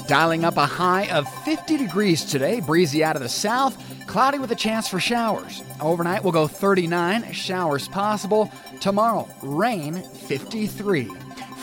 [0.09, 4.49] Dialing up a high of 50 degrees today, breezy out of the south, cloudy with
[4.49, 5.61] a chance for showers.
[5.79, 8.51] Overnight we'll go 39, showers possible.
[8.81, 11.11] Tomorrow, rain 53.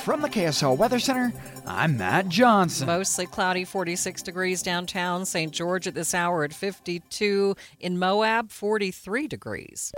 [0.04, 1.32] From the KSL Weather Center,
[1.66, 2.86] I'm Matt Johnson.
[2.86, 5.24] Mostly cloudy, 46 degrees downtown.
[5.24, 5.52] St.
[5.52, 7.56] George at this hour at 52.
[7.80, 9.92] In Moab, 43 degrees.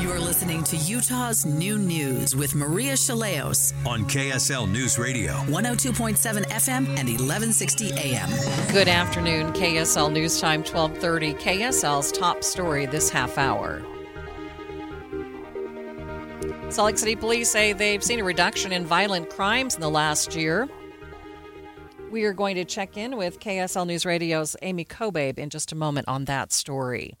[0.00, 6.86] You're listening to Utah's Noon News with Maria Shilaos on KSL News Radio, 102.7 FM
[6.98, 8.28] and 1160 AM.
[8.72, 11.34] Good afternoon, KSL News Time 1230.
[11.34, 13.82] KSL's top story this half hour.
[16.70, 20.34] Salt Lake City police say they've seen a reduction in violent crimes in the last
[20.34, 20.68] year.
[22.12, 25.74] We are going to check in with KSL News Radio's Amy Kobabe in just a
[25.74, 27.16] moment on that story.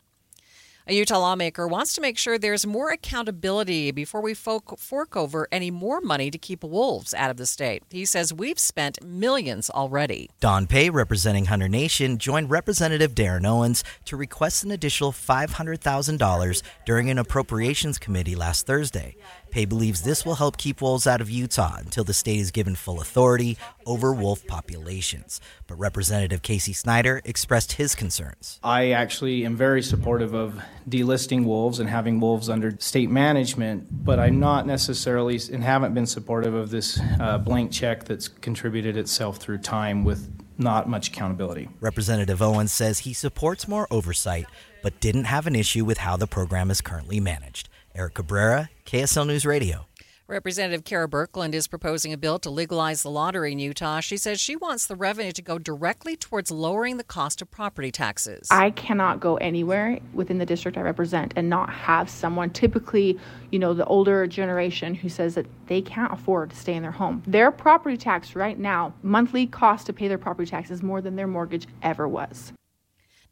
[0.86, 5.70] A Utah lawmaker wants to make sure there's more accountability before we fork over any
[5.70, 7.84] more money to keep wolves out of the state.
[7.88, 10.28] He says we've spent millions already.
[10.40, 17.08] Don Peay, representing Hunter Nation, joined Representative Derrin Owens to request an additional $500,000 during
[17.08, 19.16] an appropriations committee last Thursday.
[19.52, 22.74] Peay believes this will help keep wolves out of Utah until the state is given
[22.74, 25.42] full authority over wolf populations.
[25.66, 28.58] But Representative Casey Snider expressed his concerns.
[28.64, 34.18] I actually am very supportive of delisting wolves and having wolves under state management, but
[34.18, 39.36] I'm not necessarily and haven't been supportive of this uh, blank check that's contributed itself
[39.36, 41.68] through time with not much accountability.
[41.80, 44.46] Representative Owens says he supports more oversight,
[44.82, 47.68] but didn't have an issue with how the program is currently managed.
[47.94, 49.86] Eric Cabrera, KSL News Radio.
[50.26, 54.00] Representative Kera Birkeland is proposing a bill to legalize the lottery in Utah.
[54.00, 57.90] She says she wants the revenue to go directly towards lowering the cost of property
[57.90, 58.48] taxes.
[58.50, 63.18] I cannot go anywhere within the district I represent and not have someone, typically,
[63.50, 66.92] you know, the older generation, who says that they can't afford to stay in their
[66.92, 67.22] home.
[67.26, 71.14] Their property tax right now, monthly cost to pay their property tax is more than
[71.14, 72.54] their mortgage ever was.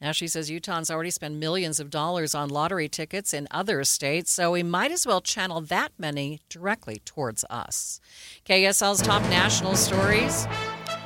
[0.01, 4.33] Now, she says Utahns already spend millions of dollars on lottery tickets in other states,
[4.33, 8.01] so we might as well channel that money directly towards us.
[8.47, 10.47] KSL's top national stories.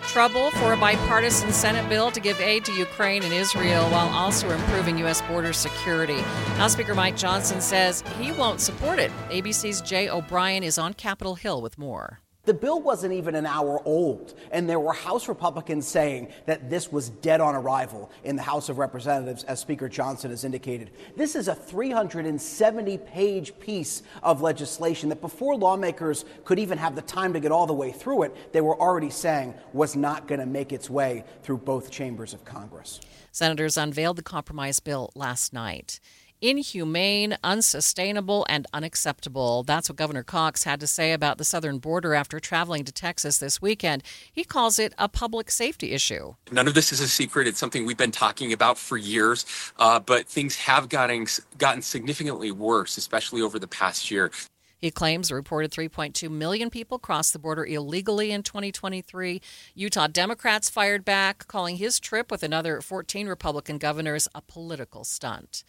[0.07, 4.48] Trouble for a bipartisan Senate bill to give aid to Ukraine and Israel while also
[4.50, 5.22] improving U.S.
[5.22, 6.20] border security.
[6.57, 9.11] House Speaker Mike Johnson says he won't support it.
[9.30, 12.20] ABC's Jay O'Brien is on Capitol Hill with more.
[12.44, 16.92] The bill wasn't even an hour old, and there were House Republicans saying that this
[16.92, 20.90] was dead on arrival in the House of Representatives, as Speaker Johnson has indicated.
[21.16, 27.02] This is a 370 page piece of legislation that before lawmakers could even have the
[27.02, 30.40] time to get all the way through it, they were already saying was not going
[30.40, 33.00] to make its way through both chambers of Congress.
[33.33, 35.98] Senators unveiled the compromise bill last night
[36.44, 39.62] inhumane, unsustainable, and unacceptable.
[39.62, 43.38] That's what Governor Cox had to say about the southern border after traveling to Texas
[43.38, 44.02] this weekend.
[44.30, 46.35] He calls it a public safety issue.
[46.52, 47.46] None of this is a secret.
[47.46, 49.46] It's something we've been talking about for years,
[49.78, 51.26] uh, but things have gotten,
[51.57, 54.30] gotten significantly worse, especially over the past year.
[54.76, 59.40] He claims a reported 3.2 million people crossed the border illegally in 2023.
[59.74, 65.64] Utah Democrats fired back, calling his trip with another 14 Republican governors a political stunt.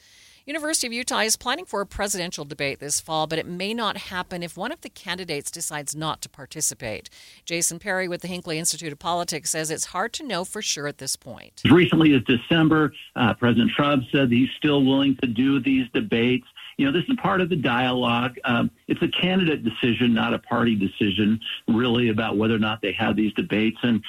[0.47, 3.97] University of Utah is planning for a presidential debate this fall, but it may not
[3.97, 7.09] happen if one of the candidates decides not to participate.
[7.45, 10.87] Jason Perry with the Hinckley Institute of Politics says it's hard to know for sure
[10.87, 11.63] at this point.
[11.65, 16.45] As recently as December, uh, President Trump said he's still willing to do these debates.
[16.77, 18.37] You know, this is part of the dialogue.
[18.43, 22.91] Um, it's a candidate decision, not a party decision, really, about whether or not they
[22.91, 23.77] have these debates.
[23.81, 24.03] And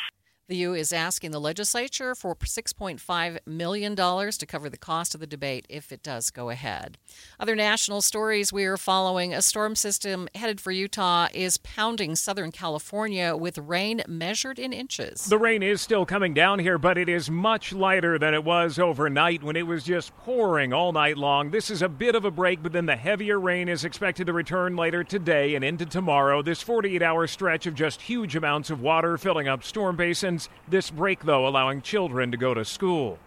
[0.49, 5.27] the U is asking the legislature for $6.5 million to cover the cost of the
[5.27, 6.99] debate if it does go ahead.
[7.41, 12.53] Other national stories we are following a storm system headed for Utah is pounding Southern
[12.53, 15.27] California with rain measured in inches.
[15.27, 18.79] The rain is still coming down here, but it is much lighter than it was
[18.79, 21.51] overnight when it was just pouring all night long.
[21.51, 24.33] This is a bit of a break, but then the heavier rain is expected to
[24.33, 26.41] return later today and into tomorrow.
[26.41, 30.36] This 48 hour stretch of just huge amounts of water filling up storm basins
[30.69, 33.19] this break, though, allowing children to go to school.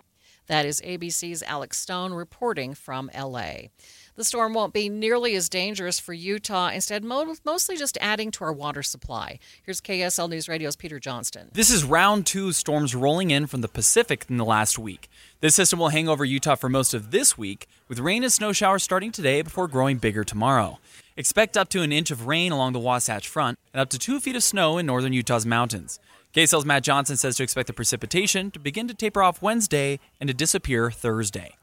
[0.48, 3.69] That is ABC's Alex Stone reporting from LA.
[4.15, 8.52] The storm won't be nearly as dangerous for Utah, instead, mostly just adding to our
[8.52, 9.38] water supply.
[9.63, 11.50] Here's KSL News Radio's Peter Johnston.
[11.54, 15.08] This is round two storms rolling in from the Pacific in the last week.
[15.39, 18.52] This system will hang over Utah for most of this week, with rain and snow
[18.52, 20.80] showers starting today before growing bigger tomorrow.
[21.15, 24.20] Expect up to an inch of rain along the Wasatch Front and up to two
[24.20, 25.99] feet of snow in northern Utah's mountains.
[26.36, 30.27] KSL's Matt Johnson says to expect the precipitation to begin to taper off Wednesday and
[30.27, 31.55] to disappear Thursday.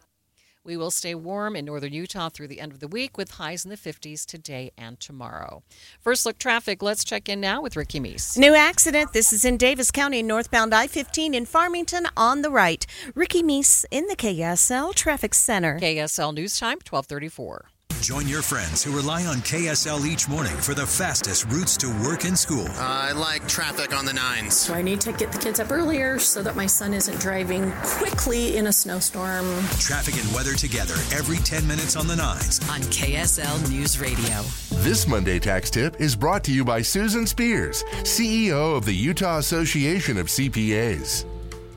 [0.65, 3.65] We will stay warm in northern Utah through the end of the week with highs
[3.65, 5.63] in the 50s today and tomorrow.
[6.01, 6.83] First look traffic.
[6.83, 8.37] Let's check in now with Ricky Meese.
[8.37, 9.13] New accident.
[9.13, 12.85] This is in Davis County, northbound I 15 in Farmington on the right.
[13.15, 15.79] Ricky Meese in the KSL Traffic Center.
[15.79, 17.67] KSL News Time, 1234.
[18.01, 22.25] Join your friends who rely on KSL each morning for the fastest routes to work
[22.25, 22.67] and school.
[22.69, 24.55] Uh, I like traffic on the nines.
[24.55, 27.73] So I need to get the kids up earlier so that my son isn't driving
[27.83, 29.47] quickly in a snowstorm.
[29.79, 32.61] Traffic and weather together every 10 minutes on the nines.
[32.71, 34.43] On KSL News Radio.
[34.83, 39.39] This Monday Tax Tip is brought to you by Susan Spears, CEO of the Utah
[39.39, 41.25] Association of CPAs.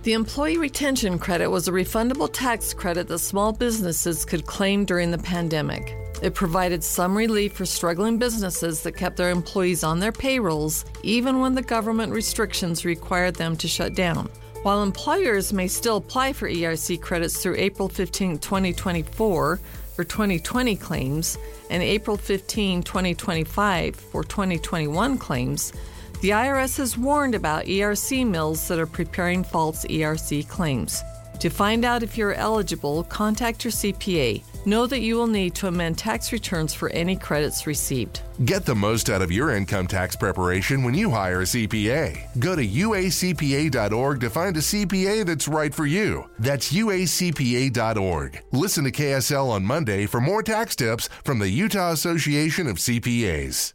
[0.01, 5.11] The Employee Retention Credit was a refundable tax credit that small businesses could claim during
[5.11, 5.93] the pandemic.
[6.21, 11.41] It provided some relief for struggling businesses that kept their employees on their payrolls even
[11.41, 14.29] when the government restrictions required them to shut down.
[14.63, 19.59] While employers may still apply for ERC credits through April 15, 2024
[19.95, 21.37] for 2020 claims
[21.69, 25.73] and April 15, 2025 for 2021 claims,
[26.21, 31.03] the IRS has warned about ERC mills that are preparing false ERC claims.
[31.39, 34.43] To find out if you're eligible, contact your CPA.
[34.65, 38.21] Know that you will need to amend tax returns for any credits received.
[38.43, 42.39] Get the most out of your income tax preparation when you hire a CPA.
[42.39, 46.29] Go to uacpa.org to find a CPA that's right for you.
[46.39, 48.43] That's uacpa.org.
[48.51, 53.73] Listen to KSL on Monday for more tax tips from the Utah Association of CPAs.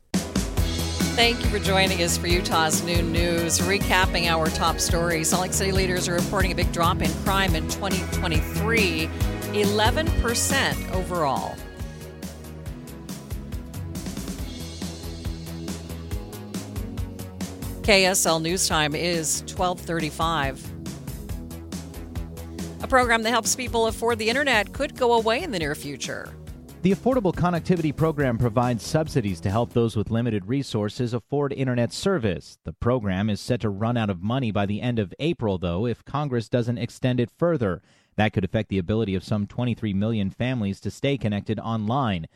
[1.14, 3.60] Thank you for joining us for Utah's Noon News.
[3.60, 7.54] Recapping our top stories, Salt Lake City leaders are reporting a big drop in crime
[7.54, 9.06] in 2023,
[9.52, 11.54] 11% overall.
[17.82, 20.72] KSL News Time is 1235.
[22.82, 26.34] A program that helps people afford the internet could go away in the near future.
[26.84, 32.58] The Affordable Connectivity Program provides subsidies to help those with limited resources afford internet service.
[32.64, 35.86] The program is set to run out of money by the end of April, though,
[35.86, 37.80] if Congress doesn't extend it further.
[38.16, 42.26] That could affect the ability of some 23 million families to stay connected online.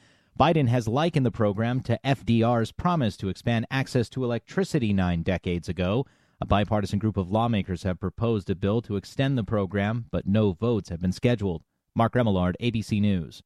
[0.40, 5.68] Biden has likened the program to FDR's promise to expand access to electricity nine decades
[5.68, 6.07] ago.
[6.40, 10.53] A bipartisan group of lawmakers have proposed a bill to extend the program, but no
[10.53, 11.64] votes have been scheduled.
[11.94, 13.42] Mark Remillard, ABC News.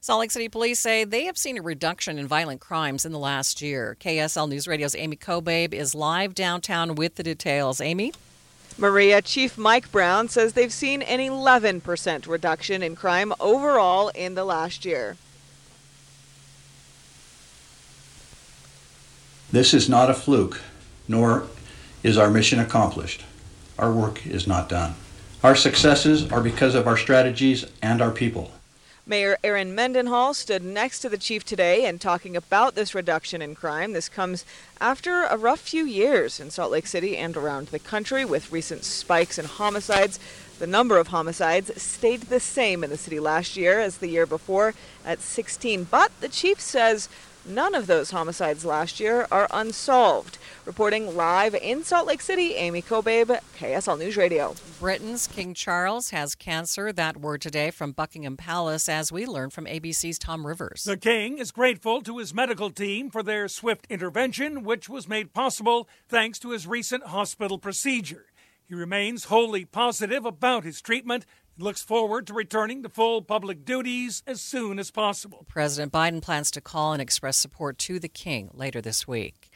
[0.00, 3.18] Salt Lake City police say they have seen a reduction in violent crimes in the
[3.18, 3.96] last year.
[4.00, 7.80] KSL News Radio's Amy Kobabe is live downtown with the details.
[7.80, 8.12] Amy?
[8.76, 14.44] Maria, Chief Mike Brown says they've seen an 11% reduction in crime overall in the
[14.44, 15.16] last year.
[19.50, 20.60] This is not a fluke,
[21.08, 21.48] nor
[22.04, 23.24] is our mission accomplished.
[23.76, 24.94] Our work is not done.
[25.42, 28.52] Our successes are because of our strategies and our people.
[29.08, 33.54] Mayor Erin Mendenhall stood next to the chief today and talking about this reduction in
[33.54, 33.94] crime.
[33.94, 34.44] This comes
[34.82, 38.84] after a rough few years in Salt Lake City and around the country with recent
[38.84, 40.20] spikes in homicides.
[40.58, 44.26] The number of homicides stayed the same in the city last year as the year
[44.26, 44.74] before
[45.06, 47.08] at 16, but the chief says
[47.46, 50.38] None of those homicides last year are unsolved.
[50.64, 54.54] Reporting live in Salt Lake City, Amy Kobabe, KSL News Radio.
[54.78, 56.92] Britain's King Charles has cancer.
[56.92, 60.84] That word today from Buckingham Palace, as we learned from ABC's Tom Rivers.
[60.84, 65.32] The King is grateful to his medical team for their swift intervention, which was made
[65.32, 68.26] possible thanks to his recent hospital procedure.
[68.68, 71.24] He remains wholly positive about his treatment
[71.58, 75.44] looks forward to returning to full public duties as soon as possible.
[75.48, 79.47] President Biden plans to call and express support to the king later this week.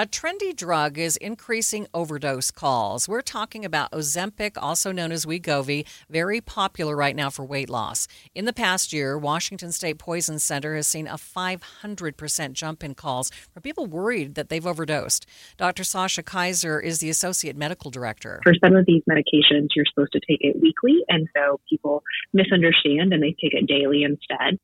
[0.00, 3.06] A trendy drug is increasing overdose calls.
[3.06, 8.08] We're talking about Ozempic, also known as Wegovy, very popular right now for weight loss.
[8.34, 13.30] In the past year, Washington State Poison Center has seen a 500% jump in calls
[13.52, 15.26] from people worried that they've overdosed.
[15.58, 15.84] Dr.
[15.84, 18.40] Sasha Kaiser is the associate medical director.
[18.42, 23.12] For some of these medications, you're supposed to take it weekly, and so people misunderstand
[23.12, 24.58] and they take it daily instead.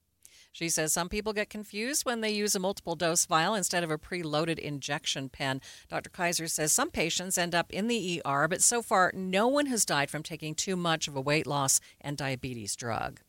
[0.56, 3.90] She says some people get confused when they use a multiple dose vial instead of
[3.90, 5.60] a preloaded injection pen.
[5.90, 6.08] Dr.
[6.08, 9.84] Kaiser says some patients end up in the ER, but so far no one has
[9.84, 13.20] died from taking too much of a weight loss and diabetes drug.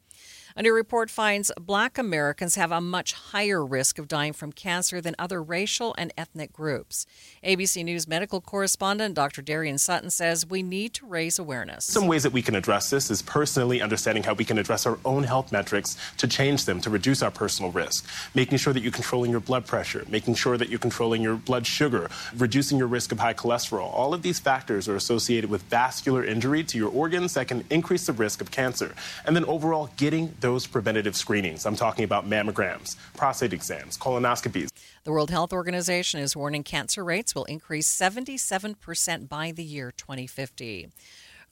[0.57, 4.99] A new report finds black Americans have a much higher risk of dying from cancer
[4.99, 7.05] than other racial and ethnic groups.
[7.43, 9.43] ABC News medical correspondent Dr.
[9.43, 11.85] Darien Sutton says we need to raise awareness.
[11.85, 14.97] Some ways that we can address this is personally understanding how we can address our
[15.05, 18.09] own health metrics to change them, to reduce our personal risk.
[18.33, 21.67] Making sure that you're controlling your blood pressure, making sure that you're controlling your blood
[21.67, 23.93] sugar, reducing your risk of high cholesterol.
[23.93, 28.07] All of these factors are associated with vascular injury to your organs that can increase
[28.07, 28.95] the risk of cancer.
[29.23, 31.65] And then overall, getting those preventative screenings.
[31.65, 34.69] I'm talking about mammograms, prostate exams, colonoscopies.
[35.03, 40.87] The World Health Organization is warning cancer rates will increase 77% by the year 2050.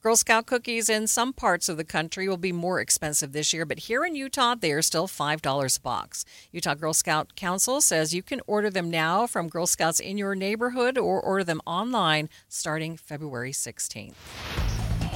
[0.02, 3.66] Girl Scout cookies in some parts of the country will be more expensive this year,
[3.66, 6.24] but here in Utah, they are still $5 a box.
[6.52, 10.34] Utah Girl Scout Council says you can order them now from Girl Scouts in your
[10.34, 14.14] neighborhood or order them online starting February 16th.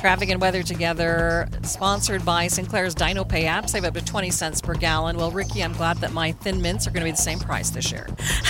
[0.01, 3.69] Traffic and weather together, sponsored by Sinclair's Dino Pay app.
[3.69, 5.19] Save up to 20 cents per gallon.
[5.19, 7.69] Well, Ricky, I'm glad that my thin mints are going to be the same price
[7.69, 8.07] this year.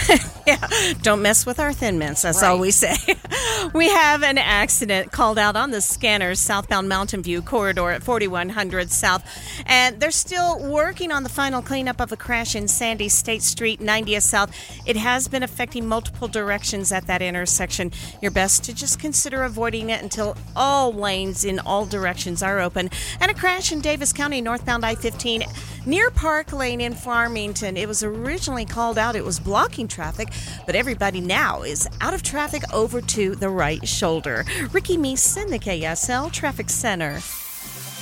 [0.47, 0.67] yeah,
[1.03, 2.23] don't mess with our thin mints.
[2.23, 2.49] That's Right.
[2.49, 2.95] all we say.
[3.75, 8.91] we have an accident called out on the scanners southbound Mountain View corridor at 4100
[8.91, 9.23] South,
[9.67, 13.81] and they're still working on the final cleanup of a crash in Sandy State Street,
[13.81, 14.51] 90th South.
[14.87, 17.93] It has been affecting multiple directions at that intersection.
[18.21, 22.91] Your best to just consider avoiding it until all lanes in all directions are open.
[23.21, 25.45] And a crash in Davis County, northbound I 15,
[25.87, 27.77] near Park Lane in Farmington.
[27.77, 30.30] It was originally called out, it was blocking traffic,
[30.67, 34.45] but everybody now is out of traffic over to the right shoulder.
[34.73, 37.21] Ricky Meeson, the KSL Traffic Center.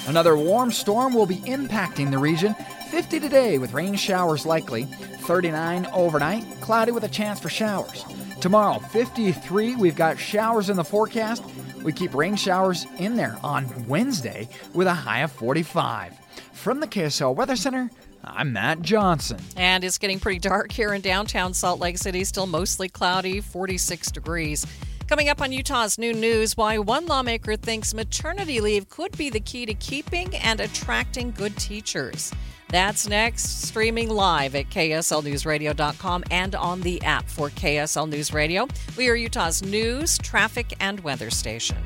[0.07, 2.55] Another warm storm will be impacting the region.
[2.91, 4.85] 50 today with rain showers likely.
[4.85, 8.05] 39 overnight, cloudy with a chance for showers.
[8.41, 11.45] Tomorrow, 53, we've got showers in the forecast.
[11.83, 16.15] We keep rain showers in there on Wednesday with a high of 45.
[16.53, 17.91] From the KSL Weather Center,
[18.25, 19.39] I'm Matt Johnson.
[19.57, 24.11] And it's getting pretty dark here in downtown Salt Lake City, still mostly cloudy, 46
[24.11, 24.67] degrees.
[25.09, 29.41] Coming up on Utah's new news, why one lawmaker thinks maternity leave could be the
[29.41, 32.31] key to keeping and attracting good teachers.
[32.69, 38.69] That's next, streaming live at KSLNewsRadio.com and on the app for KSL News Radio.
[38.99, 41.79] We are Utah's news, traffic, and weather station.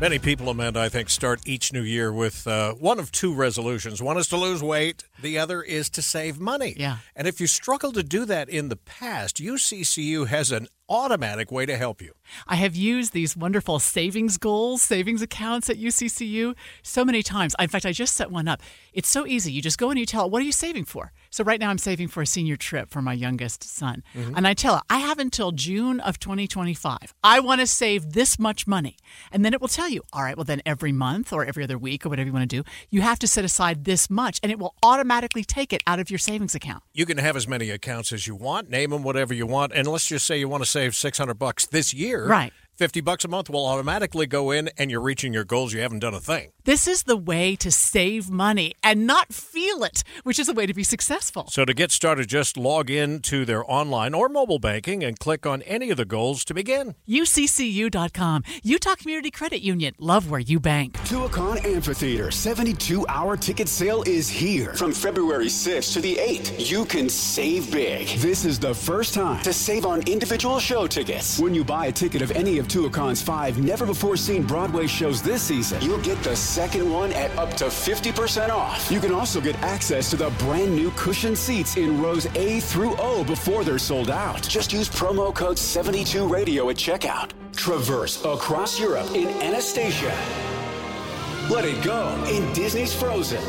[0.00, 4.00] Many people, Amanda, I think, start each new year with uh, one of two resolutions.
[4.00, 6.72] One is to lose weight, the other is to save money.
[6.74, 6.96] Yeah.
[7.14, 11.64] And if you struggle to do that in the past, UCCU has an automatic way
[11.64, 12.12] to help you.
[12.46, 17.54] I have used these wonderful savings goals, savings accounts at UCCU so many times.
[17.58, 18.60] In fact, I just set one up.
[18.92, 19.52] It's so easy.
[19.52, 21.12] You just go and you tell it, what are you saving for?
[21.30, 24.02] So right now I'm saving for a senior trip for my youngest son.
[24.16, 24.34] Mhm.
[24.36, 27.14] And I tell it, I have until June of 2025.
[27.22, 28.96] I want to save this much money.
[29.30, 31.78] And then it will tell you, all right, well, then every month or every other
[31.78, 34.50] week or whatever you want to do, you have to set aside this much and
[34.50, 36.82] it will automatically take it out of your savings account.
[36.92, 39.86] You can have as many accounts as you want, name them whatever you want, and
[39.86, 42.26] let's just say you want to save 600 bucks this year.
[42.26, 42.52] Right.
[42.76, 45.74] 50 bucks a month will automatically go in and you're reaching your goals.
[45.74, 46.52] You haven't done a thing.
[46.64, 50.66] This is the way to save money and not feel it, which is a way
[50.66, 51.46] to be successful.
[51.48, 55.46] So to get started, just log in to their online or mobile banking and click
[55.46, 56.96] on any of the goals to begin.
[57.08, 59.94] UCCU.com, Utah Community Credit Union.
[59.98, 60.98] Love where you bank.
[60.98, 64.74] Tuacahn Amphitheater 72 hour ticket sale is here.
[64.74, 68.06] From February 6th to the 8th, you can save big.
[68.18, 71.38] This is the first time to save on individual show tickets.
[71.38, 75.22] When you buy a ticket of any of Tuacahn's five never before seen Broadway shows
[75.22, 78.92] this season, you'll get the second one at up to 50% off.
[78.92, 82.94] You can also get access to the brand new cushion seats in rows A through
[82.98, 84.42] O before they're sold out.
[84.42, 87.30] Just use promo code 72radio at checkout.
[87.56, 90.14] Traverse across Europe in Anastasia.
[91.48, 93.42] Let it go in Disney's Frozen.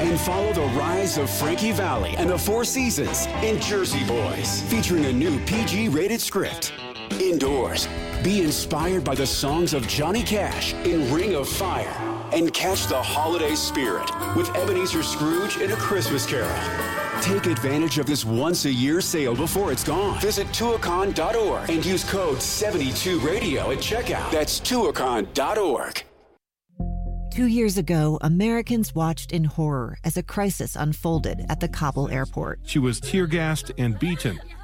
[0.00, 5.04] And follow the rise of Frankie Valli and the Four Seasons in Jersey Boys, featuring
[5.04, 6.72] a new PG rated script.
[7.20, 7.88] Indoors,
[8.22, 11.94] be inspired by the songs of Johnny Cash in Ring of Fire
[12.32, 16.50] and catch the holiday spirit with Ebenezer Scrooge in A Christmas Carol.
[17.22, 20.20] Take advantage of this once a year sale before it's gone.
[20.20, 24.30] Visit tuacahn.org and use code 72radio at checkout.
[24.30, 26.04] That's tuacahn.org.
[27.36, 32.60] Two years ago, Americans watched in horror as a crisis unfolded at the Kabul airport.
[32.64, 34.40] She was tear gassed and beaten.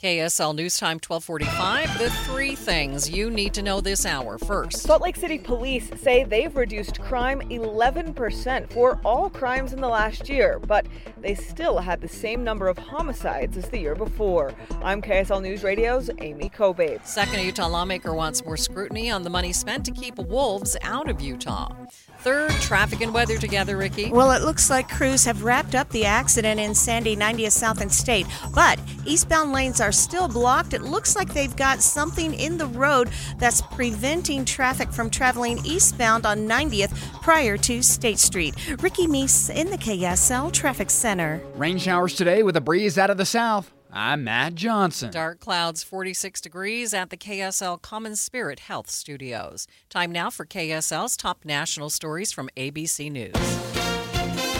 [0.00, 1.98] KSL News Time 1245.
[1.98, 4.38] The three things you need to know this hour.
[4.38, 9.88] First, Salt Lake City police say they've reduced crime 11% for all crimes in the
[9.88, 10.84] last year, but
[11.20, 14.52] they still had the same number of homicides as the year before.
[14.82, 16.98] I'm KSL News Radio's Amy Kobe.
[17.04, 21.08] Second, a Utah lawmaker wants more scrutiny on the money spent to keep wolves out
[21.08, 21.72] of Utah.
[22.18, 24.10] Third, traffic and weather together, Ricky.
[24.10, 27.92] Well, it looks like crews have wrapped up the accident in Sandy 90th South and
[27.92, 30.74] State, but eastbound lanes are still blocked.
[30.74, 36.26] It looks like they've got something in the road that's preventing traffic from traveling eastbound
[36.26, 38.54] on 90th prior to State Street.
[38.82, 41.40] Ricky Meese in the KSL Traffic Center.
[41.54, 43.72] Rain showers today with a breeze out of the south.
[43.96, 45.12] I'm Matt Johnson.
[45.12, 49.68] Dark clouds 46 degrees at the KSL Common Spirit Health Studios.
[49.88, 53.83] Time now for KSL's top national stories from ABC News.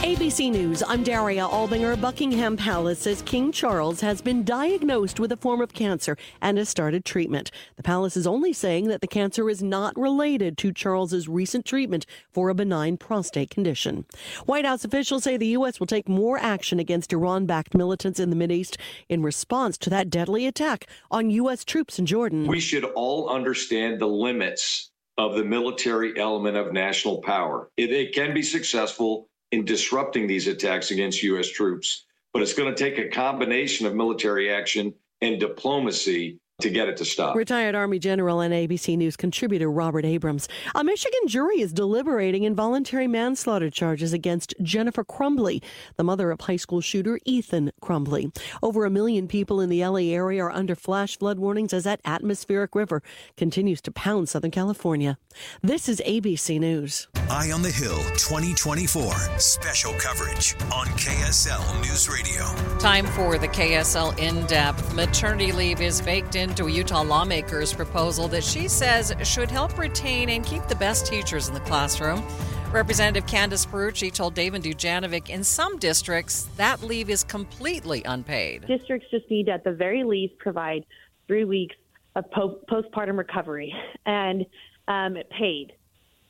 [0.05, 1.99] ABC News, I'm Daria Albinger.
[1.99, 6.69] Buckingham Palace says King Charles has been diagnosed with a form of cancer and has
[6.69, 7.49] started treatment.
[7.75, 12.05] The palace is only saying that the cancer is not related to Charles's recent treatment
[12.31, 14.05] for a benign prostate condition.
[14.45, 15.79] White House officials say the U.S.
[15.79, 18.77] will take more action against Iran backed militants in the Mideast
[19.09, 21.65] in response to that deadly attack on U.S.
[21.65, 22.45] troops in Jordan.
[22.45, 27.71] We should all understand the limits of the military element of national power.
[27.75, 31.47] It, it can be successful in disrupting these attacks against U.S.
[31.47, 32.05] troops.
[32.33, 36.97] But it's going to take a combination of military action and diplomacy to get it
[36.97, 37.35] to stop.
[37.35, 40.47] Retired Army General and ABC News contributor Robert Abrams.
[40.73, 45.61] A Michigan jury is deliberating involuntary manslaughter charges against Jennifer Crumbley,
[45.97, 48.35] the mother of high school shooter Ethan Crumbley.
[48.63, 51.99] Over a million people in the LA area are under flash flood warnings as that
[52.05, 53.03] atmospheric river
[53.35, 55.17] continues to pound Southern California.
[55.61, 57.09] This is ABC News.
[57.29, 62.45] Eye on the Hill 2024 special coverage on KSL News Radio.
[62.79, 64.93] Time for the KSL in depth.
[64.93, 70.29] Maternity leave is baked into a Utah lawmaker's proposal that she says should help retain
[70.29, 72.23] and keep the best teachers in the classroom.
[72.71, 78.67] Representative Candice Pierucci told David Dujanovic in some districts that leave is completely unpaid.
[78.67, 80.85] Districts just need, to, at the very least, provide
[81.27, 81.75] three weeks
[82.15, 83.73] of po- postpartum recovery
[84.05, 84.45] and
[84.87, 85.73] um, paid.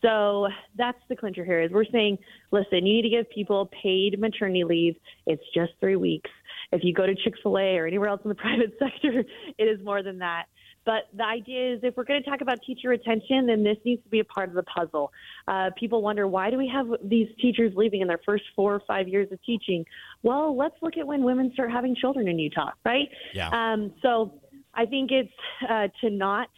[0.05, 0.47] So
[0.77, 2.19] that's the clincher here is we're saying,
[2.51, 4.95] listen, you need to give people paid maternity leave.
[5.25, 6.29] It's just three weeks.
[6.71, 9.23] If you go to Chick fil A or anywhere else in the private sector,
[9.57, 10.45] it is more than that.
[10.85, 14.03] But the idea is if we're going to talk about teacher retention, then this needs
[14.03, 15.11] to be a part of the puzzle.
[15.47, 18.81] Uh, people wonder why do we have these teachers leaving in their first four or
[18.87, 19.83] five years of teaching?
[20.21, 23.09] Well, let's look at when women start having children in Utah, right?
[23.33, 23.49] Yeah.
[23.49, 24.39] Um, so
[24.75, 25.33] I think it's
[25.67, 26.49] uh, to not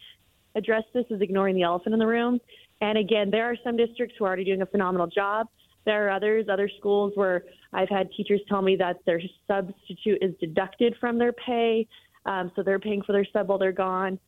[0.54, 2.38] address this is ignoring the elephant in the room.
[2.80, 5.48] And again, there are some districts who are already doing a phenomenal job.
[5.84, 10.34] There are others, other schools where I've had teachers tell me that their substitute is
[10.38, 11.86] deducted from their pay.
[12.26, 14.18] Um, so they're paying for their sub while they're gone.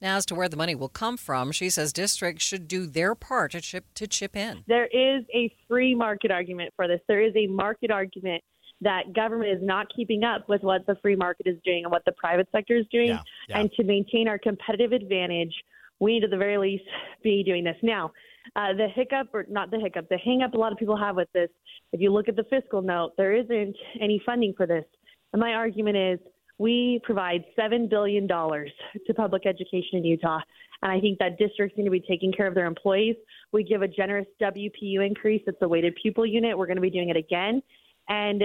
[0.00, 3.14] Now, as to where the money will come from, she says districts should do their
[3.14, 4.64] part to chip to chip in.
[4.66, 7.00] There is a free market argument for this.
[7.06, 8.42] There is a market argument
[8.80, 12.04] that government is not keeping up with what the free market is doing and what
[12.04, 13.08] the private sector is doing.
[13.10, 13.60] Yeah, yeah.
[13.60, 15.54] And to maintain our competitive advantage,
[16.00, 16.84] we need at the very least
[17.22, 17.76] be doing this.
[17.82, 18.12] Now,
[18.56, 21.16] uh, the hiccup, or not the hiccup, the hang up a lot of people have
[21.16, 21.48] with this,
[21.92, 24.84] if you look at the fiscal note, there isn't any funding for this.
[25.32, 26.18] And my argument is
[26.58, 30.40] we provide $7 billion to public education in Utah.
[30.82, 33.16] And I think that districts need to be taking care of their employees.
[33.52, 35.42] We give a generous WPU increase.
[35.46, 36.56] It's a weighted pupil unit.
[36.56, 37.62] We're going to be doing it again.
[38.08, 38.44] And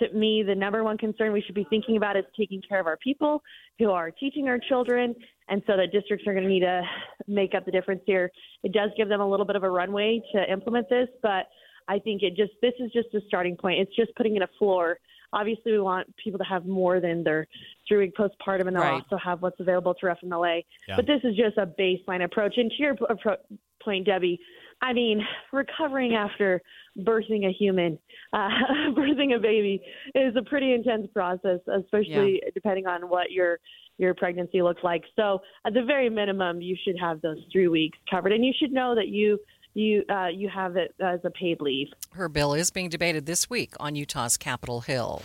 [0.00, 2.86] to me, the number one concern we should be thinking about is taking care of
[2.86, 3.42] our people
[3.78, 5.14] who are teaching our children.
[5.48, 6.82] And so the districts are going to need to
[7.26, 8.30] make up the difference here.
[8.64, 11.46] It does give them a little bit of a runway to implement this, but
[11.88, 13.78] I think it just, this is just a starting point.
[13.80, 14.98] It's just putting in a floor.
[15.32, 17.46] Obviously, we want people to have more than their
[17.86, 19.02] three week postpartum, and they'll Right.
[19.04, 20.64] also have what's available to FMLA.
[20.88, 20.96] Yeah.
[20.96, 22.54] But this is just a baseline approach.
[22.58, 23.36] And to your appro-
[23.82, 24.40] point, Debbie,
[24.82, 25.20] I mean,
[25.52, 26.60] recovering after
[26.98, 27.98] birthing a human,
[28.32, 28.48] uh,
[28.90, 29.82] birthing a baby
[30.14, 33.58] is a pretty intense process, especially depending on what your
[33.98, 35.02] your pregnancy looks like.
[35.16, 38.72] So, at the very minimum, you should have those three weeks covered, and you should
[38.72, 39.38] know that you
[39.74, 41.88] you uh, you have it as a paid leave.
[42.12, 45.22] Her bill is being debated this week on Utah's Capitol Hill.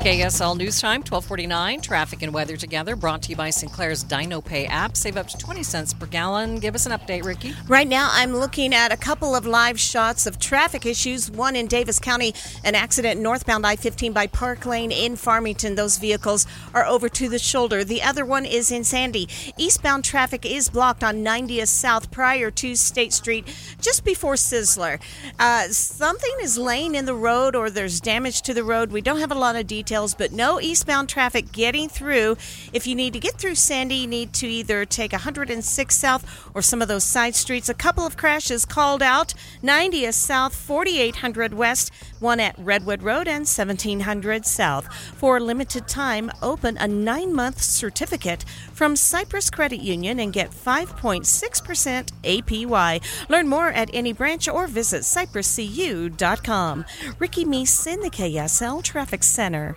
[0.00, 1.80] KSL News Time, 1249.
[1.80, 4.96] Traffic and weather together, brought to you by Sinclair's Dino Pay app.
[4.96, 6.60] Save up to 20 cents per gallon.
[6.60, 7.52] Give us an update, Ricky.
[7.66, 11.32] Right now, I'm looking at a couple of live shots of traffic issues.
[11.32, 12.32] One in Davis County,
[12.62, 15.74] an accident northbound I 15 by Park Lane in Farmington.
[15.74, 17.82] Those vehicles are over to the shoulder.
[17.82, 19.28] The other one is in Sandy.
[19.58, 25.00] Eastbound traffic is blocked on 90th South prior to State Street, just before Sizzler.
[25.40, 28.92] Uh, something is laying in the road or there's damage to the road.
[28.92, 32.36] We don't have a lot of details details, but no eastbound traffic getting through.
[32.74, 36.60] If you need to get through Sandy, you need to either take 106 South or
[36.60, 37.70] some of those side streets.
[37.70, 39.32] A couple of crashes called out
[39.62, 44.92] 90th South, 4800 West, one at Redwood Road and 1700 South.
[45.16, 48.44] For a limited time, open a nine month certificate
[48.78, 53.28] from Cyprus Credit Union and get 5.6% APY.
[53.28, 56.84] Learn more at any branch or visit cypruscu.com.
[57.18, 59.74] Ricky Meese in the KSL Traffic Center.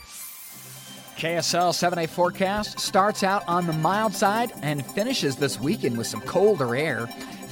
[1.18, 6.06] KSL 7 day forecast starts out on the mild side and finishes this weekend with
[6.06, 7.08] some colder air.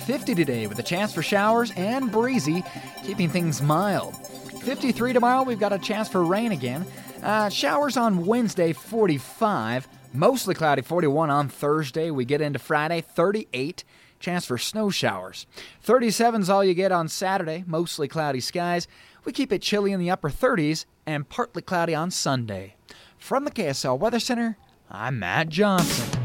[0.05, 2.63] 50 today with a chance for showers and breezy,
[3.03, 4.15] keeping things mild.
[4.61, 6.85] 53 tomorrow, we've got a chance for rain again.
[7.23, 9.87] Uh, showers on Wednesday, 45.
[10.13, 12.09] Mostly cloudy, 41 on Thursday.
[12.09, 13.83] We get into Friday, 38.
[14.19, 15.45] Chance for snow showers.
[15.81, 18.87] 37 is all you get on Saturday, mostly cloudy skies.
[19.23, 22.75] We keep it chilly in the upper 30s and partly cloudy on Sunday.
[23.19, 24.57] From the KSL Weather Center,
[24.89, 26.19] I'm Matt Johnson.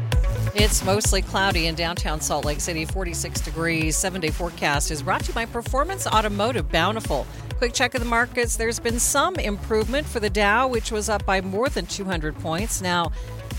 [0.55, 3.95] It's mostly cloudy in downtown Salt Lake City, 46 degrees.
[3.95, 7.27] Seven day forecast is brought to you by Performance Automotive Bountiful.
[7.57, 8.55] Quick check of the markets.
[8.55, 12.81] There's been some improvement for the Dow, which was up by more than 200 points.
[12.81, 13.11] Now,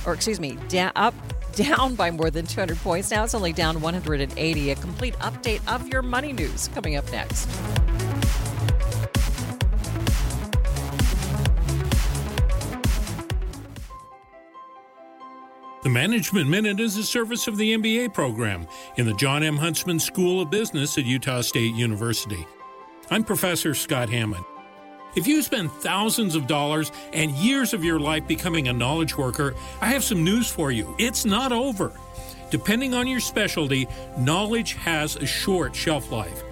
[0.07, 1.15] or excuse me, down, up
[1.55, 3.11] down by more than 200 points.
[3.11, 4.71] Now it's only down 180.
[4.71, 7.49] A complete update of your money news coming up next.
[15.87, 19.57] The Management Minute is a service of the MBA program in the John M.
[19.57, 22.45] Huntsman School of Business at Utah State University.
[23.09, 24.45] I'm Professor Scott Hammond.
[25.17, 29.55] If you spend thousands of dollars and years of your life becoming a knowledge worker,
[29.81, 30.95] I have some news for you.
[30.99, 31.91] It's not over.
[32.51, 33.89] Depending on your specialty,
[34.19, 36.43] knowledge has a short shelf life.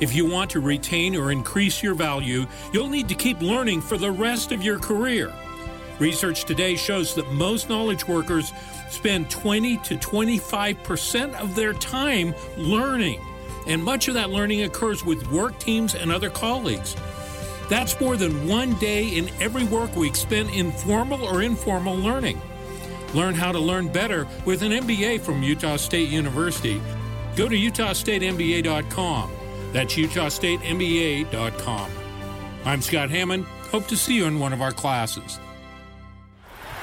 [0.00, 3.98] If you want to retain or increase your value, you'll need to keep learning for
[3.98, 5.32] the rest of your career.
[5.98, 8.52] Research today shows that most knowledge workers
[8.88, 13.20] spend 20 to 25% of their time learning,
[13.66, 16.94] and much of that learning occurs with work teams and other colleagues.
[17.72, 22.38] That's more than one day in every work week spent in formal or informal learning.
[23.14, 26.82] Learn how to learn better with an MBA from Utah State University.
[27.34, 29.30] Go to utahstatemba.com.
[29.72, 31.90] That's utahstatemba.com.
[32.66, 33.46] I'm Scott Hammond.
[33.70, 35.40] Hope to see you in one of our classes.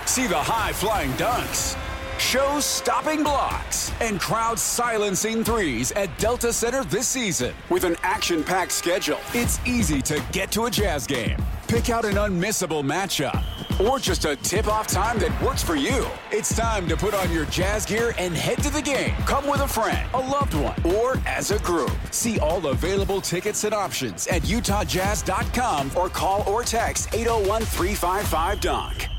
[0.08, 1.78] See the high flying dunks,
[2.20, 7.54] show stopping blocks, and crowd silencing threes at Delta Center this season.
[7.70, 11.38] With an action packed schedule, it's easy to get to a jazz game.
[11.68, 13.44] Pick out an unmissable matchup
[13.80, 16.06] or just a tip off time that works for you.
[16.32, 19.14] It's time to put on your jazz gear and head to the game.
[19.26, 21.92] Come with a friend, a loved one, or as a group.
[22.12, 29.10] See all available tickets and options at utahjazz.com or call or text 801 355 Dunk.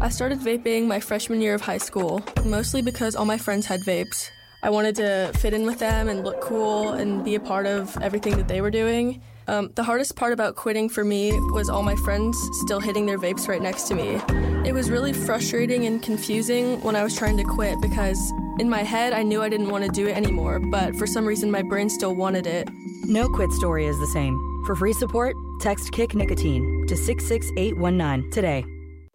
[0.00, 3.80] I started vaping my freshman year of high school, mostly because all my friends had
[3.80, 4.30] vapes.
[4.62, 7.96] I wanted to fit in with them and look cool and be a part of
[8.00, 9.20] everything that they were doing.
[9.48, 13.18] Um, the hardest part about quitting for me was all my friends still hitting their
[13.18, 14.20] vapes right next to me.
[14.68, 18.84] It was really frustrating and confusing when I was trying to quit because in my
[18.84, 21.62] head I knew I didn't want to do it anymore, but for some reason my
[21.62, 22.68] brain still wanted it.
[23.04, 24.38] No quit story is the same.
[24.64, 28.64] For free support, text Kick Nicotine to 66819 today.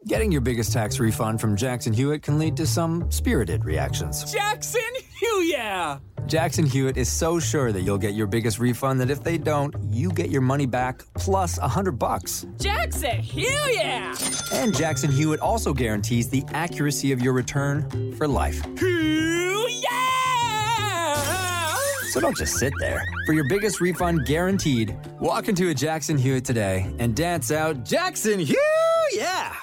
[0.06, 4.30] Getting your biggest tax refund from Jackson Hewitt can lead to some spirited reactions.
[4.30, 4.82] Jackson
[5.18, 5.48] Hewitt!
[5.48, 6.00] Yeah!
[6.26, 9.74] Jackson Hewitt is so sure that you'll get your biggest refund that if they don't,
[9.90, 12.46] you get your money back plus a hundred bucks.
[12.60, 13.76] Jackson Hewitt!
[13.76, 14.14] Yeah!
[14.52, 18.62] And Jackson Hewitt also guarantees the accuracy of your return for life.
[18.82, 19.94] Yeah!
[22.10, 23.06] So don't just sit there.
[23.26, 28.40] For your biggest refund guaranteed, walk into a Jackson Hewitt today and dance out Jackson
[28.40, 28.60] Hewitt!
[29.14, 29.56] Yeah!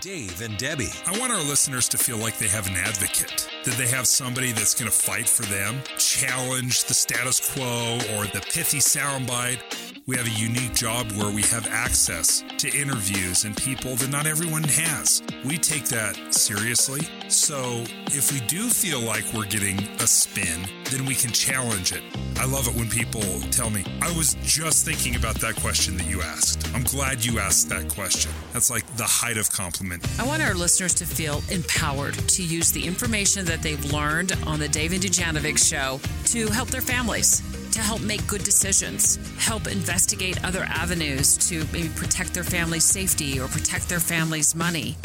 [0.00, 0.92] Dave and Debbie.
[1.06, 4.52] I want our listeners to feel like they have an advocate, that they have somebody
[4.52, 9.60] that's going to fight for them, challenge the status quo or the pithy soundbite.
[10.06, 14.26] We have a unique job where we have access to interviews and people that not
[14.26, 15.22] everyone has.
[15.44, 17.00] We take that seriously.
[17.28, 22.02] So if we do feel like we're getting a spin, then we can challenge it.
[22.38, 26.06] I love it when people tell me, I was just thinking about that question that
[26.06, 26.68] you asked.
[26.74, 28.30] I'm glad you asked that question.
[28.52, 30.06] That's like the height of compliment.
[30.20, 34.58] I want our listeners to feel empowered to use the information that they've learned on
[34.58, 37.42] the David Dujanovic show to help their families
[37.76, 43.38] to help make good decisions, help investigate other avenues to maybe protect their family's safety
[43.38, 44.96] or protect their family's money.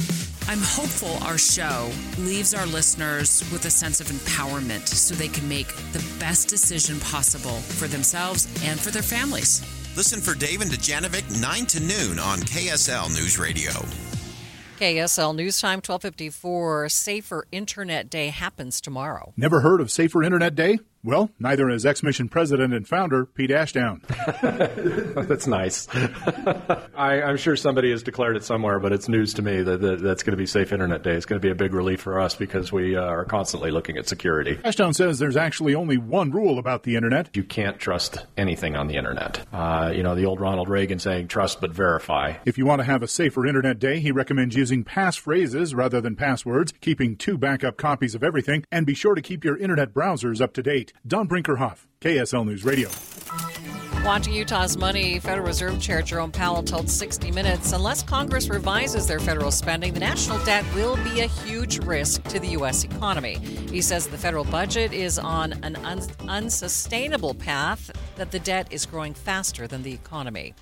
[0.51, 5.47] I'm hopeful our show leaves our listeners with a sense of empowerment so they can
[5.47, 9.61] make the best decision possible for themselves and for their families.
[9.95, 13.71] Listen for Dave and Dujanovic 9 to noon on KSL News Radio.
[14.77, 16.89] KSL News Time 1254.
[16.89, 19.31] Safer Internet Day happens tomorrow.
[19.37, 20.79] Never heard of Safer Internet Day?
[21.03, 24.01] Well, neither is X Mission president and founder Pete Ashdown.
[24.41, 25.87] that's nice.
[26.95, 30.01] I, am sure somebody has declared it somewhere, but it's news to me that, that
[30.01, 31.13] that's going to be Safe Internet Day.
[31.13, 33.97] It's going to be a big relief for us because we uh, are constantly looking
[33.97, 34.59] at security.
[34.63, 37.35] Ashdown says there's actually only one rule about the internet.
[37.35, 39.45] You can't trust anything on the internet.
[39.51, 42.35] Uh, you know, the old Ronald Reagan saying, trust but verify.
[42.45, 46.15] If you want to have a safer Internet Day, he recommends using passphrases rather than
[46.15, 50.41] passwords, keeping two backup copies of everything, and be sure to keep your internet browsers
[50.41, 50.90] up to date.
[51.07, 52.89] Don Brinkerhoff, KSL News Radio.
[54.03, 59.19] Watching Utah's money, Federal Reserve Chair Jerome Powell told 60 Minutes unless Congress revises their
[59.19, 62.83] federal spending, the national debt will be a huge risk to the U.S.
[62.83, 63.35] economy.
[63.35, 68.87] He says the federal budget is on an un- unsustainable path, that the debt is
[68.87, 70.55] growing faster than the economy.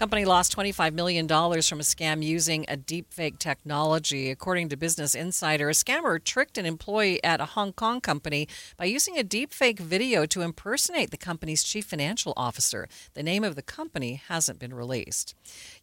[0.00, 4.30] Company lost $25 million from a scam using a deepfake technology.
[4.30, 8.48] According to Business Insider, a scammer tricked an employee at a Hong Kong company
[8.78, 12.88] by using a deepfake video to impersonate the company's chief financial officer.
[13.12, 15.34] The name of the company hasn't been released.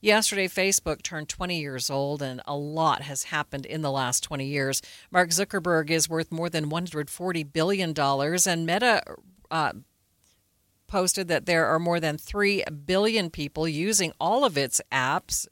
[0.01, 4.47] Yesterday, Facebook turned 20 years old, and a lot has happened in the last 20
[4.47, 4.81] years.
[5.11, 9.03] Mark Zuckerberg is worth more than $140 billion, and Meta.
[9.51, 9.73] Uh,
[10.87, 15.47] posted that there are more than 3 billion people using all of its apps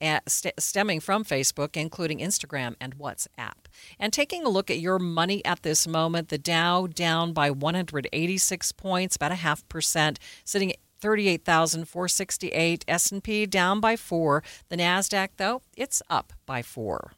[0.00, 3.66] at, st- stemming from Facebook, including Instagram and WhatsApp.
[3.98, 8.72] And taking a look at your money at this moment, the Dow down by 186
[8.72, 12.84] points, about a half percent, sitting at 38,468.
[12.88, 14.42] S&P down by 4.
[14.68, 17.12] The Nasdaq though, it's up by 4.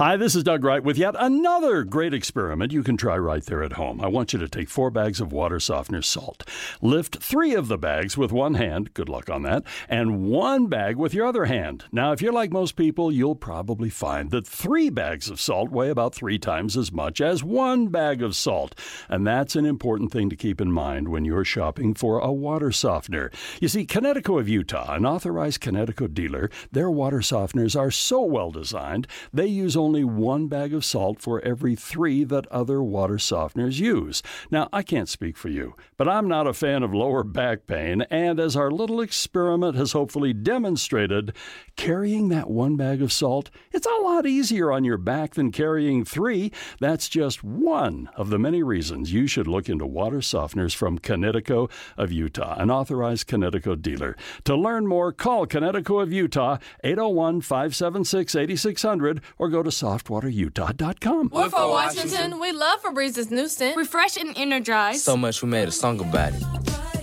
[0.00, 3.64] Hi, this is Doug Wright with yet another great experiment you can try right there
[3.64, 4.00] at home.
[4.00, 6.48] I want you to take four bags of water softener salt.
[6.80, 10.94] Lift three of the bags with one hand, good luck on that, and one bag
[10.94, 11.86] with your other hand.
[11.90, 15.90] Now, if you're like most people, you'll probably find that three bags of salt weigh
[15.90, 18.78] about three times as much as one bag of salt.
[19.08, 22.70] And that's an important thing to keep in mind when you're shopping for a water
[22.70, 23.32] softener.
[23.60, 28.52] You see, Kinetico of Utah, an authorized Kinetico dealer, their water softeners are so well
[28.52, 33.14] designed, they use only only one bag of salt for every three that other water
[33.14, 34.22] softeners use.
[34.50, 38.02] Now, I can't speak for you, but I'm not a fan of lower back pain,
[38.10, 41.32] and as our little experiment has hopefully demonstrated,
[41.74, 46.04] carrying that one bag of salt, it's a lot easier on your back than carrying
[46.04, 46.52] three.
[46.80, 51.70] That's just one of the many reasons you should look into water softeners from Kinetico
[51.96, 54.18] of Utah, an authorized Kinetico dealer.
[54.44, 61.30] To learn more, call Kinetico of Utah 801 576 8600 or go to softwaterutah.com.
[61.32, 62.40] We're for Washington.
[62.40, 63.76] We love Febreze's new scent.
[63.76, 65.02] Refresh and energize.
[65.02, 66.97] So much we made a song about it.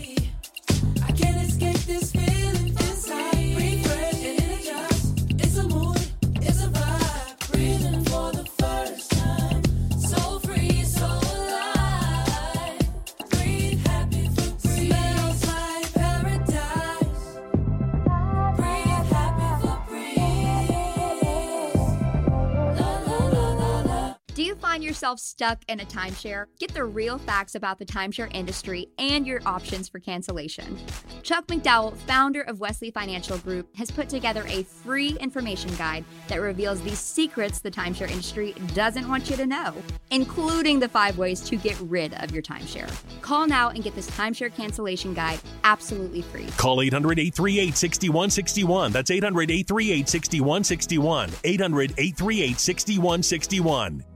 [24.75, 26.47] Find yourself stuck in a timeshare?
[26.59, 30.77] Get the real facts about the timeshare industry and your options for cancellation.
[31.23, 36.41] Chuck McDowell, founder of Wesley Financial Group, has put together a free information guide that
[36.41, 39.73] reveals the secrets the timeshare industry doesn't want you to know,
[40.11, 42.93] including the five ways to get rid of your timeshare.
[43.21, 46.47] Call now and get this timeshare cancellation guide absolutely free.
[46.57, 48.91] Call 800 838 6161.
[48.91, 51.29] That's 800 838 6161.
[51.45, 54.14] 800 838 6161.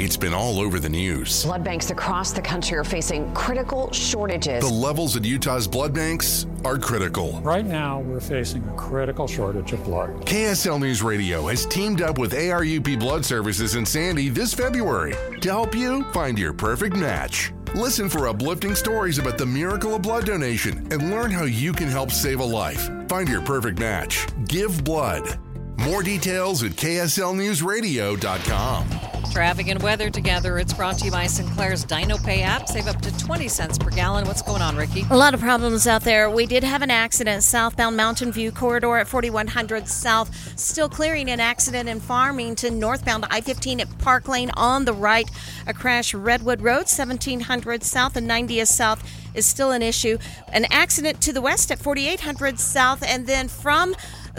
[0.00, 1.44] It's been all over the news.
[1.44, 4.66] Blood banks across the country are facing critical shortages.
[4.66, 7.38] The levels at Utah's blood banks are critical.
[7.42, 10.08] Right now, we're facing a critical shortage of blood.
[10.24, 15.50] KSL News Radio has teamed up with ARUP Blood Services in Sandy this February to
[15.50, 17.52] help you find your perfect match.
[17.74, 21.88] Listen for uplifting stories about the miracle of blood donation and learn how you can
[21.88, 22.88] help save a life.
[23.06, 24.26] Find your perfect match.
[24.48, 25.38] Give blood.
[25.76, 29.09] More details at KSLNewsRadio.com.
[29.30, 30.58] Traffic and weather together.
[30.58, 32.68] It's brought to you by Sinclair's DinoPay app.
[32.68, 34.26] Save up to 20 cents per gallon.
[34.26, 35.04] What's going on, Ricky?
[35.10, 36.28] A lot of problems out there.
[36.28, 40.58] We did have an accident southbound Mountain View corridor at 4100 South.
[40.58, 45.30] Still clearing an accident in Farmington, northbound I 15 at Park Lane on the right.
[45.66, 50.18] A crash Redwood Road, 1700 South and 90th South is still an issue.
[50.52, 53.94] An accident to the west at 4800 South, and then from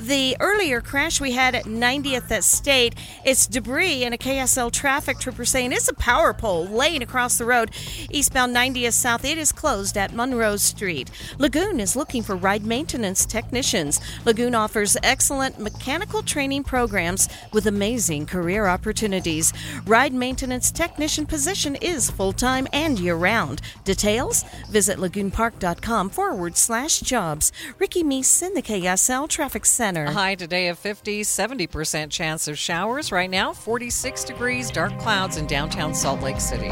[0.08, 5.20] the earlier crash we had at 90th at State, it's debris and a KSL traffic
[5.20, 7.72] trooper saying it's a power pole laying across the road.
[8.10, 11.12] Eastbound 90th South, it is closed at Monroe Street.
[11.38, 14.00] Lagoon is looking for ride maintenance technicians.
[14.26, 19.54] Lagoon offers excellent mechanical training programs with amazing career opportunities.
[19.86, 23.62] Ride maintenance technician position is full time and year round.
[23.84, 24.44] Details?
[24.70, 27.52] Visit lagoonpark.com forward slash jobs.
[27.78, 29.91] Ricky Meese in the KSL Traffic Center.
[29.98, 33.12] A high today of 50, 70% chance of showers.
[33.12, 36.72] Right now, 46 degrees, dark clouds in downtown Salt Lake City.